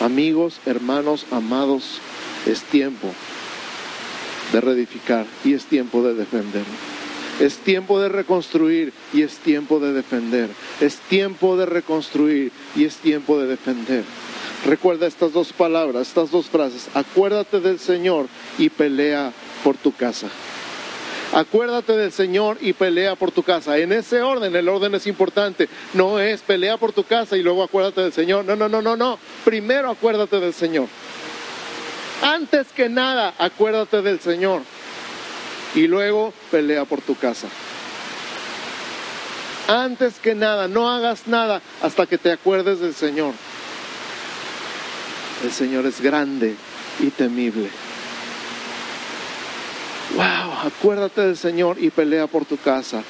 Amigos, 0.00 0.60
hermanos, 0.66 1.24
amados, 1.30 2.00
es 2.46 2.62
tiempo 2.64 3.08
de 4.52 4.60
reedificar 4.60 5.26
y 5.44 5.54
es 5.54 5.64
tiempo 5.66 6.02
de 6.02 6.14
defender. 6.14 6.64
Es 7.40 7.58
tiempo 7.58 8.00
de 8.00 8.08
reconstruir 8.08 8.92
y 9.12 9.22
es 9.22 9.38
tiempo 9.38 9.80
de 9.80 9.92
defender. 9.92 10.48
Es 10.80 10.96
tiempo 10.96 11.56
de 11.56 11.66
reconstruir 11.66 12.52
y 12.76 12.84
es 12.84 12.96
tiempo 12.96 13.38
de 13.38 13.46
defender. 13.46 14.04
Recuerda 14.64 15.06
estas 15.06 15.32
dos 15.32 15.52
palabras, 15.52 16.08
estas 16.08 16.30
dos 16.30 16.46
frases. 16.46 16.88
Acuérdate 16.94 17.60
del 17.60 17.78
Señor 17.78 18.28
y 18.56 18.70
pelea 18.70 19.32
por 19.62 19.76
tu 19.76 19.92
casa. 19.92 20.28
Acuérdate 21.32 21.96
del 21.96 22.12
Señor 22.12 22.58
y 22.60 22.72
pelea 22.72 23.16
por 23.16 23.32
tu 23.32 23.42
casa. 23.42 23.76
En 23.78 23.92
ese 23.92 24.22
orden, 24.22 24.54
el 24.54 24.68
orden 24.68 24.94
es 24.94 25.06
importante. 25.08 25.68
No 25.92 26.20
es 26.20 26.42
pelea 26.42 26.76
por 26.76 26.92
tu 26.92 27.02
casa 27.02 27.36
y 27.36 27.42
luego 27.42 27.64
acuérdate 27.64 28.02
del 28.02 28.12
Señor. 28.12 28.44
No, 28.44 28.54
no, 28.54 28.68
no, 28.68 28.80
no, 28.80 28.96
no. 28.96 29.18
Primero 29.44 29.90
acuérdate 29.90 30.38
del 30.38 30.54
Señor. 30.54 30.86
Antes 32.22 32.68
que 32.68 32.88
nada, 32.88 33.34
acuérdate 33.36 34.00
del 34.00 34.20
Señor 34.20 34.62
y 35.74 35.86
luego 35.86 36.32
pelea 36.50 36.84
por 36.84 37.00
tu 37.00 37.16
casa. 37.16 37.48
Antes 39.66 40.18
que 40.18 40.34
nada, 40.34 40.68
no 40.68 40.90
hagas 40.90 41.26
nada 41.26 41.62
hasta 41.82 42.06
que 42.06 42.18
te 42.18 42.30
acuerdes 42.30 42.80
del 42.80 42.94
Señor. 42.94 43.32
El 45.42 45.52
Señor 45.52 45.86
es 45.86 46.00
grande 46.00 46.54
y 47.00 47.10
temible. 47.10 47.68
Wow, 50.14 50.52
acuérdate 50.66 51.22
del 51.22 51.36
Señor 51.36 51.76
y 51.80 51.90
pelea 51.90 52.26
por 52.26 52.44
tu 52.44 52.56
casa. 52.58 53.02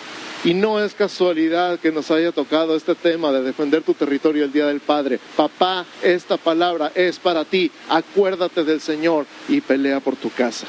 Y 0.44 0.54
no 0.54 0.78
es 0.78 0.94
casualidad 0.94 1.78
que 1.78 1.90
nos 1.90 2.10
haya 2.10 2.30
tocado 2.30 2.76
este 2.76 2.94
tema 2.94 3.32
de 3.32 3.42
defender 3.42 3.82
tu 3.82 3.94
territorio 3.94 4.44
el 4.44 4.52
Día 4.52 4.66
del 4.66 4.80
Padre. 4.80 5.18
Papá, 5.36 5.86
esta 6.02 6.36
palabra 6.36 6.92
es 6.94 7.18
para 7.18 7.44
ti. 7.44 7.70
Acuérdate 7.88 8.62
del 8.62 8.80
Señor 8.80 9.26
y 9.48 9.60
pelea 9.60 10.00
por 10.00 10.16
tu 10.16 10.30
casa. 10.30 10.66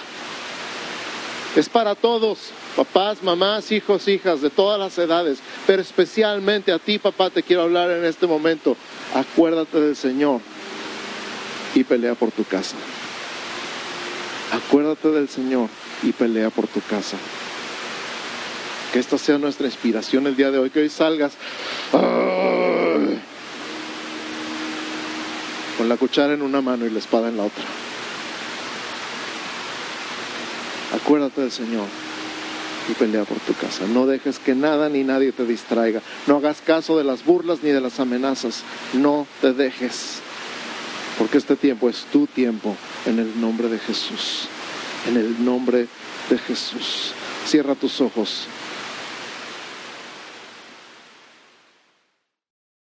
Es 1.55 1.69
para 1.69 1.95
todos, 1.95 2.51
papás, 2.75 3.23
mamás, 3.23 3.71
hijos, 3.71 4.09
hijas, 4.09 4.41
de 4.41 4.49
todas 4.49 4.77
las 4.77 4.97
edades, 4.97 5.39
pero 5.65 5.81
especialmente 5.81 6.73
a 6.73 6.79
ti, 6.79 6.99
papá, 6.99 7.29
te 7.29 7.43
quiero 7.43 7.61
hablar 7.61 7.91
en 7.91 8.03
este 8.03 8.27
momento. 8.27 8.75
Acuérdate 9.13 9.79
del 9.79 9.95
Señor 9.95 10.41
y 11.73 11.85
pelea 11.85 12.13
por 12.15 12.31
tu 12.31 12.43
casa. 12.43 12.75
Acuérdate 14.51 15.11
del 15.11 15.29
Señor 15.29 15.69
y 16.03 16.11
pelea 16.11 16.49
por 16.49 16.67
tu 16.67 16.81
casa. 16.81 17.15
Que 18.91 18.99
esta 18.99 19.17
sea 19.17 19.37
nuestra 19.37 19.65
inspiración 19.65 20.27
el 20.27 20.35
día 20.35 20.51
de 20.51 20.57
hoy, 20.59 20.69
que 20.69 20.81
hoy 20.81 20.89
salgas 20.89 21.33
con 25.77 25.87
la 25.87 25.95
cuchara 25.95 26.33
en 26.33 26.41
una 26.41 26.59
mano 26.59 26.85
y 26.85 26.89
la 26.89 26.99
espada 26.99 27.29
en 27.29 27.37
la 27.37 27.43
otra. 27.43 27.63
Acuérdate 30.95 31.41
del 31.41 31.51
Señor 31.51 31.87
y 32.89 32.93
pelea 32.93 33.23
por 33.23 33.39
tu 33.39 33.53
casa. 33.53 33.85
No 33.87 34.05
dejes 34.05 34.39
que 34.39 34.55
nada 34.55 34.89
ni 34.89 35.03
nadie 35.03 35.31
te 35.31 35.45
distraiga. 35.45 36.01
No 36.27 36.37
hagas 36.37 36.61
caso 36.61 36.97
de 36.97 37.03
las 37.03 37.25
burlas 37.25 37.59
ni 37.63 37.71
de 37.71 37.81
las 37.81 37.99
amenazas. 37.99 38.63
No 38.93 39.27
te 39.41 39.53
dejes. 39.53 40.19
Porque 41.17 41.37
este 41.37 41.55
tiempo 41.55 41.89
es 41.89 42.05
tu 42.11 42.27
tiempo 42.27 42.75
en 43.05 43.19
el 43.19 43.39
nombre 43.39 43.69
de 43.69 43.79
Jesús. 43.79 44.47
En 45.07 45.17
el 45.17 45.43
nombre 45.43 45.87
de 46.29 46.37
Jesús. 46.37 47.13
Cierra 47.45 47.75
tus 47.75 48.01
ojos 48.01 48.47